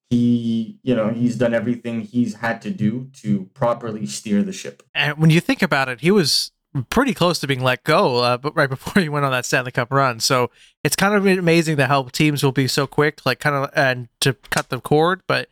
he 0.10 0.80
you 0.84 0.96
know 0.96 1.10
he's 1.10 1.38
done 1.38 1.54
everything 1.54 2.02
he's 2.02 2.36
had 2.36 2.62
to 2.64 2.72
do 2.72 3.10
to 3.22 3.46
properly 3.54 4.06
steer 4.06 4.44
the 4.44 4.54
ship. 4.54 4.84
And 4.94 5.18
when 5.18 5.30
you 5.30 5.40
think 5.40 5.62
about 5.62 5.88
it, 5.88 6.02
he 6.02 6.12
was 6.12 6.52
pretty 6.90 7.14
close 7.14 7.40
to 7.40 7.48
being 7.48 7.62
let 7.64 7.84
go, 7.84 8.18
uh, 8.18 8.38
but 8.38 8.56
right 8.56 8.70
before 8.70 9.02
he 9.02 9.10
went 9.10 9.26
on 9.26 9.32
that 9.32 9.46
Stanley 9.46 9.72
Cup 9.72 9.92
run. 9.92 10.20
So 10.20 10.50
it's 10.84 10.96
kind 10.96 11.16
of 11.16 11.26
amazing 11.26 11.78
that 11.78 11.88
how 11.88 12.04
teams 12.04 12.44
will 12.44 12.52
be 12.52 12.68
so 12.68 12.88
quick, 12.88 13.26
like 13.26 13.40
kind 13.40 13.56
of 13.56 13.70
and 13.76 14.08
to 14.22 14.34
cut 14.50 14.70
the 14.70 14.80
cord. 14.80 15.22
But 15.28 15.50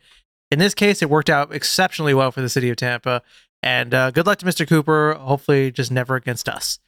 in 0.50 0.58
this 0.58 0.74
case, 0.74 1.02
it 1.02 1.10
worked 1.10 1.30
out 1.30 1.54
exceptionally 1.54 2.14
well 2.14 2.32
for 2.32 2.40
the 2.40 2.48
city 2.48 2.70
of 2.70 2.76
Tampa. 2.76 3.22
And 3.62 3.92
uh, 3.92 4.10
good 4.12 4.26
luck 4.26 4.38
to 4.38 4.46
Mr. 4.46 4.66
Cooper. 4.66 5.14
Hopefully, 5.14 5.70
just 5.70 5.90
never 5.90 6.14
against 6.14 6.48
us. 6.48 6.78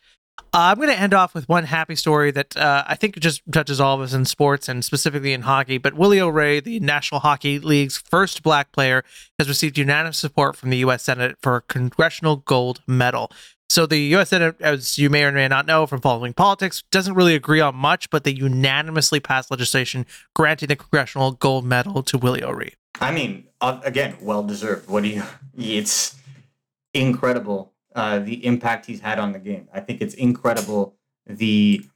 Uh, 0.52 0.72
I'm 0.72 0.76
going 0.78 0.88
to 0.88 0.98
end 0.98 1.14
off 1.14 1.34
with 1.34 1.48
one 1.48 1.64
happy 1.64 1.94
story 1.94 2.30
that 2.30 2.56
uh, 2.56 2.84
I 2.86 2.96
think 2.96 3.18
just 3.20 3.42
touches 3.52 3.80
all 3.80 3.96
of 3.96 4.00
us 4.00 4.14
in 4.14 4.24
sports 4.24 4.68
and 4.68 4.84
specifically 4.84 5.32
in 5.32 5.42
hockey. 5.42 5.78
But 5.78 5.94
Willie 5.94 6.20
O'Ree, 6.20 6.60
the 6.60 6.80
National 6.80 7.20
Hockey 7.20 7.58
League's 7.58 7.98
first 7.98 8.42
black 8.42 8.72
player, 8.72 9.04
has 9.38 9.48
received 9.48 9.78
unanimous 9.78 10.18
support 10.18 10.56
from 10.56 10.70
the 10.70 10.78
U.S. 10.78 11.04
Senate 11.04 11.36
for 11.40 11.56
a 11.56 11.62
Congressional 11.62 12.36
Gold 12.36 12.82
Medal. 12.86 13.30
So 13.70 13.86
the 13.86 13.98
U.S. 13.98 14.30
Senate, 14.30 14.56
as 14.60 14.98
you 14.98 15.08
may 15.08 15.22
or 15.22 15.30
may 15.30 15.46
not 15.46 15.64
know 15.64 15.86
from 15.86 16.00
following 16.00 16.32
politics, 16.32 16.82
doesn't 16.90 17.14
really 17.14 17.36
agree 17.36 17.60
on 17.60 17.76
much, 17.76 18.10
but 18.10 18.24
they 18.24 18.32
unanimously 18.32 19.20
passed 19.20 19.48
legislation 19.48 20.06
granting 20.34 20.66
the 20.66 20.74
Congressional 20.74 21.30
Gold 21.30 21.64
Medal 21.64 22.02
to 22.02 22.18
Willie 22.18 22.42
O'Ree. 22.42 22.74
I 23.00 23.12
mean, 23.12 23.46
uh, 23.60 23.80
again, 23.84 24.16
well 24.20 24.42
deserved. 24.42 24.88
What 24.88 25.04
do 25.04 25.10
you? 25.10 25.22
It's 25.56 26.16
incredible 26.94 27.72
uh, 27.94 28.18
the 28.18 28.44
impact 28.44 28.86
he's 28.86 29.02
had 29.02 29.20
on 29.20 29.30
the 29.30 29.38
game. 29.38 29.68
I 29.72 29.78
think 29.78 30.00
it's 30.00 30.14
incredible 30.14 30.96
the 31.24 31.86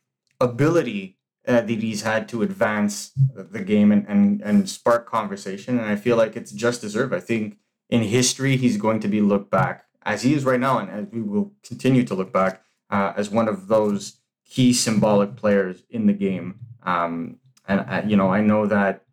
ability 0.41 1.19
uh, 1.49 1.63
that 1.63 1.69
he's 1.69 2.03
had 2.03 2.29
to 2.29 2.43
advance 2.43 3.11
the 3.35 3.65
game 3.65 3.91
and, 3.91 4.07
and, 4.07 4.41
and 4.43 4.69
spark 4.71 5.11
conversation. 5.11 5.81
And 5.81 5.89
I 5.89 5.97
feel 5.97 6.17
like 6.17 6.37
it's 6.37 6.53
just 6.53 6.83
deserved. 6.83 7.13
I 7.13 7.19
think 7.19 7.59
in 7.91 8.03
history, 8.03 8.57
he's 8.57 8.77
going 8.77 9.01
to 9.01 9.09
be 9.09 9.21
looked 9.21 9.51
back 9.51 9.84
as 10.05 10.23
he 10.23 10.35
is 10.35 10.45
right 10.45 10.61
now, 10.61 10.79
and 10.79 10.91
as 10.91 11.07
we 11.13 11.23
will 11.23 11.53
continue 11.67 12.05
to 12.05 12.15
look 12.15 12.33
back 12.33 12.63
uh, 12.91 13.13
as 13.17 13.31
one 13.31 13.49
of 13.49 13.69
those 13.69 14.19
key 14.45 14.73
symbolic 14.73 15.37
players 15.37 15.83
in 15.91 16.07
the 16.07 16.13
game. 16.13 16.61
Um, 16.83 17.39
and, 17.67 17.81
uh, 17.81 18.03
you 18.07 18.17
know, 18.17 18.29
I 18.29 18.43
know 18.43 18.67
that 18.67 19.05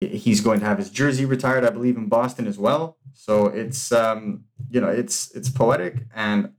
he's 0.00 0.40
going 0.40 0.60
to 0.60 0.66
have 0.66 0.78
his 0.78 0.90
jersey 0.90 1.24
retired, 1.24 1.64
I 1.64 1.70
believe, 1.70 1.96
in 1.96 2.06
Boston 2.06 2.46
as 2.46 2.58
well. 2.58 2.98
So 3.12 3.46
it's 3.46 3.92
um, 3.92 4.44
you 4.70 4.80
know 4.80 4.88
it's 4.88 5.30
it's 5.34 5.48
poetic, 5.48 6.04
and 6.14 6.52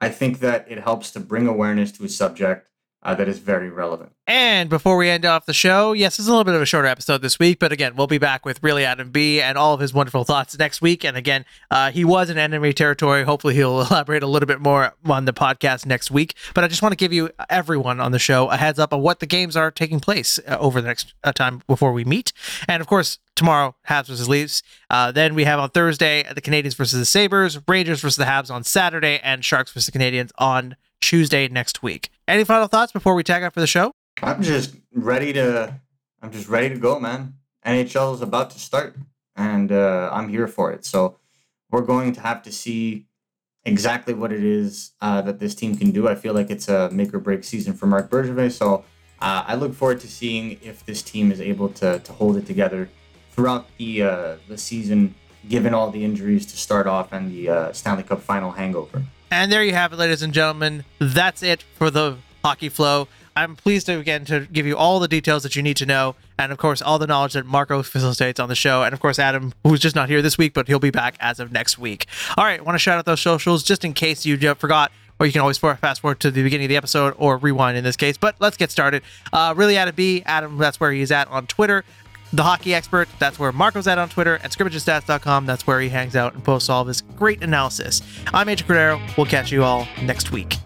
I 0.00 0.08
think 0.08 0.40
that 0.40 0.66
it 0.70 0.78
helps 0.80 1.10
to 1.12 1.20
bring 1.20 1.46
awareness 1.46 1.92
to 1.92 2.04
a 2.04 2.08
subject 2.08 2.67
uh, 3.02 3.14
that 3.14 3.28
is 3.28 3.38
very 3.38 3.70
relevant. 3.70 4.12
And 4.26 4.68
before 4.68 4.96
we 4.96 5.08
end 5.08 5.24
off 5.24 5.46
the 5.46 5.54
show, 5.54 5.92
yes, 5.92 6.18
it's 6.18 6.28
a 6.28 6.30
little 6.30 6.44
bit 6.44 6.54
of 6.54 6.60
a 6.60 6.66
shorter 6.66 6.88
episode 6.88 7.22
this 7.22 7.38
week, 7.38 7.58
but 7.58 7.72
again, 7.72 7.94
we'll 7.96 8.08
be 8.08 8.18
back 8.18 8.44
with 8.44 8.62
really 8.62 8.84
Adam 8.84 9.10
B 9.10 9.40
and 9.40 9.56
all 9.56 9.72
of 9.72 9.80
his 9.80 9.94
wonderful 9.94 10.24
thoughts 10.24 10.58
next 10.58 10.82
week. 10.82 11.04
And 11.04 11.16
again, 11.16 11.44
uh, 11.70 11.90
he 11.92 12.04
was 12.04 12.28
in 12.28 12.38
enemy 12.38 12.72
territory. 12.72 13.22
Hopefully, 13.22 13.54
he'll 13.54 13.80
elaborate 13.90 14.22
a 14.22 14.26
little 14.26 14.46
bit 14.46 14.60
more 14.60 14.94
on 15.06 15.24
the 15.24 15.32
podcast 15.32 15.86
next 15.86 16.10
week. 16.10 16.34
But 16.54 16.64
I 16.64 16.68
just 16.68 16.82
want 16.82 16.92
to 16.92 16.96
give 16.96 17.12
you 17.12 17.30
everyone 17.48 18.00
on 18.00 18.12
the 18.12 18.18
show 18.18 18.50
a 18.50 18.56
heads 18.56 18.78
up 18.78 18.92
on 18.92 19.00
what 19.00 19.20
the 19.20 19.26
games 19.26 19.56
are 19.56 19.70
taking 19.70 20.00
place 20.00 20.38
uh, 20.46 20.58
over 20.58 20.80
the 20.80 20.88
next 20.88 21.14
uh, 21.22 21.32
time 21.32 21.62
before 21.66 21.92
we 21.92 22.04
meet. 22.04 22.32
And 22.68 22.80
of 22.80 22.88
course, 22.88 23.18
tomorrow, 23.36 23.76
Habs 23.88 24.08
versus 24.08 24.28
Leafs. 24.28 24.62
Uh, 24.90 25.12
then 25.12 25.34
we 25.34 25.44
have 25.44 25.60
on 25.60 25.70
Thursday 25.70 26.24
the 26.34 26.42
Canadiens 26.42 26.74
versus 26.74 26.98
the 26.98 27.06
Sabres, 27.06 27.58
Rangers 27.68 28.00
versus 28.00 28.16
the 28.16 28.24
Habs 28.24 28.50
on 28.50 28.64
Saturday, 28.64 29.20
and 29.22 29.44
Sharks 29.44 29.72
versus 29.72 29.86
the 29.86 29.98
Canadiens 29.98 30.32
on 30.36 30.76
Tuesday 31.00 31.48
next 31.48 31.82
week. 31.82 32.10
Any 32.28 32.44
final 32.44 32.68
thoughts 32.68 32.92
before 32.92 33.14
we 33.14 33.22
tag 33.22 33.42
out 33.42 33.54
for 33.54 33.60
the 33.60 33.66
show? 33.66 33.92
I'm 34.22 34.42
just 34.42 34.74
ready 34.92 35.32
to. 35.32 35.80
I'm 36.20 36.30
just 36.30 36.46
ready 36.46 36.68
to 36.68 36.76
go, 36.76 37.00
man. 37.00 37.32
NHL 37.64 38.14
is 38.14 38.20
about 38.20 38.50
to 38.50 38.58
start, 38.58 38.96
and 39.34 39.72
uh, 39.72 40.10
I'm 40.12 40.28
here 40.28 40.46
for 40.46 40.70
it. 40.70 40.84
So 40.84 41.16
we're 41.70 41.86
going 41.86 42.12
to 42.12 42.20
have 42.20 42.42
to 42.42 42.52
see 42.52 43.06
exactly 43.64 44.12
what 44.12 44.30
it 44.30 44.44
is 44.44 44.92
uh, 45.00 45.22
that 45.22 45.38
this 45.38 45.54
team 45.54 45.74
can 45.74 45.90
do. 45.90 46.06
I 46.06 46.16
feel 46.16 46.34
like 46.34 46.50
it's 46.50 46.68
a 46.68 46.90
make 46.90 47.14
or 47.14 47.18
break 47.18 47.44
season 47.44 47.72
for 47.72 47.86
Mark 47.86 48.10
Bergevin. 48.10 48.52
So 48.52 48.84
uh, 49.20 49.44
I 49.46 49.54
look 49.54 49.72
forward 49.72 50.00
to 50.00 50.06
seeing 50.06 50.58
if 50.62 50.84
this 50.84 51.00
team 51.00 51.32
is 51.32 51.40
able 51.40 51.70
to, 51.80 51.98
to 51.98 52.12
hold 52.12 52.36
it 52.36 52.44
together 52.44 52.90
throughout 53.30 53.66
the 53.78 54.02
uh, 54.02 54.36
the 54.48 54.58
season, 54.58 55.14
given 55.48 55.72
all 55.72 55.90
the 55.90 56.04
injuries 56.04 56.44
to 56.44 56.58
start 56.58 56.86
off 56.86 57.10
and 57.10 57.32
the 57.32 57.48
uh, 57.48 57.72
Stanley 57.72 58.02
Cup 58.02 58.20
final 58.20 58.50
hangover. 58.50 59.02
And 59.30 59.52
there 59.52 59.62
you 59.62 59.74
have 59.74 59.92
it, 59.92 59.96
ladies 59.96 60.22
and 60.22 60.32
gentlemen. 60.32 60.84
That's 60.98 61.42
it 61.42 61.62
for 61.74 61.90
the 61.90 62.16
hockey 62.42 62.68
flow. 62.68 63.08
I'm 63.36 63.54
pleased 63.54 63.86
to 63.86 63.98
again 63.98 64.24
to 64.24 64.40
give 64.40 64.66
you 64.66 64.76
all 64.76 64.98
the 64.98 65.06
details 65.06 65.44
that 65.44 65.54
you 65.54 65.62
need 65.62 65.76
to 65.76 65.86
know, 65.86 66.16
and 66.38 66.50
of 66.50 66.58
course 66.58 66.82
all 66.82 66.98
the 66.98 67.06
knowledge 67.06 67.34
that 67.34 67.46
Marco 67.46 67.82
facilitates 67.84 68.40
on 68.40 68.48
the 68.48 68.56
show, 68.56 68.82
and 68.82 68.92
of 68.92 68.98
course 68.98 69.18
Adam, 69.18 69.52
who's 69.62 69.78
just 69.78 69.94
not 69.94 70.08
here 70.08 70.22
this 70.22 70.36
week, 70.36 70.54
but 70.54 70.66
he'll 70.66 70.80
be 70.80 70.90
back 70.90 71.14
as 71.20 71.38
of 71.38 71.52
next 71.52 71.78
week. 71.78 72.06
All 72.36 72.44
right, 72.44 72.64
want 72.64 72.74
to 72.74 72.80
shout 72.80 72.98
out 72.98 73.04
those 73.04 73.20
socials 73.20 73.62
just 73.62 73.84
in 73.84 73.92
case 73.92 74.26
you 74.26 74.36
forgot 74.54 74.90
or 75.20 75.26
you 75.26 75.32
can 75.32 75.40
always 75.40 75.58
fast 75.58 76.00
forward 76.00 76.20
to 76.20 76.30
the 76.30 76.42
beginning 76.42 76.66
of 76.66 76.68
the 76.68 76.76
episode 76.76 77.14
or 77.18 77.36
rewind 77.38 77.76
in 77.76 77.84
this 77.84 77.96
case. 77.96 78.16
But 78.16 78.36
let's 78.38 78.56
get 78.56 78.70
started. 78.70 79.02
Uh, 79.32 79.52
really, 79.56 79.76
Adam 79.76 79.94
B. 79.94 80.22
Adam, 80.24 80.58
that's 80.58 80.78
where 80.80 80.92
he's 80.92 81.10
at 81.10 81.28
on 81.28 81.46
Twitter. 81.46 81.84
The 82.32 82.42
Hockey 82.42 82.74
Expert, 82.74 83.08
that's 83.18 83.38
where 83.38 83.52
Marco's 83.52 83.86
at 83.86 83.98
on 83.98 84.08
Twitter. 84.08 84.36
And 84.36 84.52
scrimmagestats.com, 84.52 85.46
that's 85.46 85.66
where 85.66 85.80
he 85.80 85.88
hangs 85.88 86.14
out 86.14 86.34
and 86.34 86.44
posts 86.44 86.68
all 86.68 86.82
of 86.82 86.88
his 86.88 87.00
great 87.00 87.42
analysis. 87.42 88.02
I'm 88.34 88.46
AJ 88.48 88.64
Cordeiro. 88.64 89.16
We'll 89.16 89.26
catch 89.26 89.50
you 89.50 89.64
all 89.64 89.88
next 90.02 90.30
week. 90.30 90.56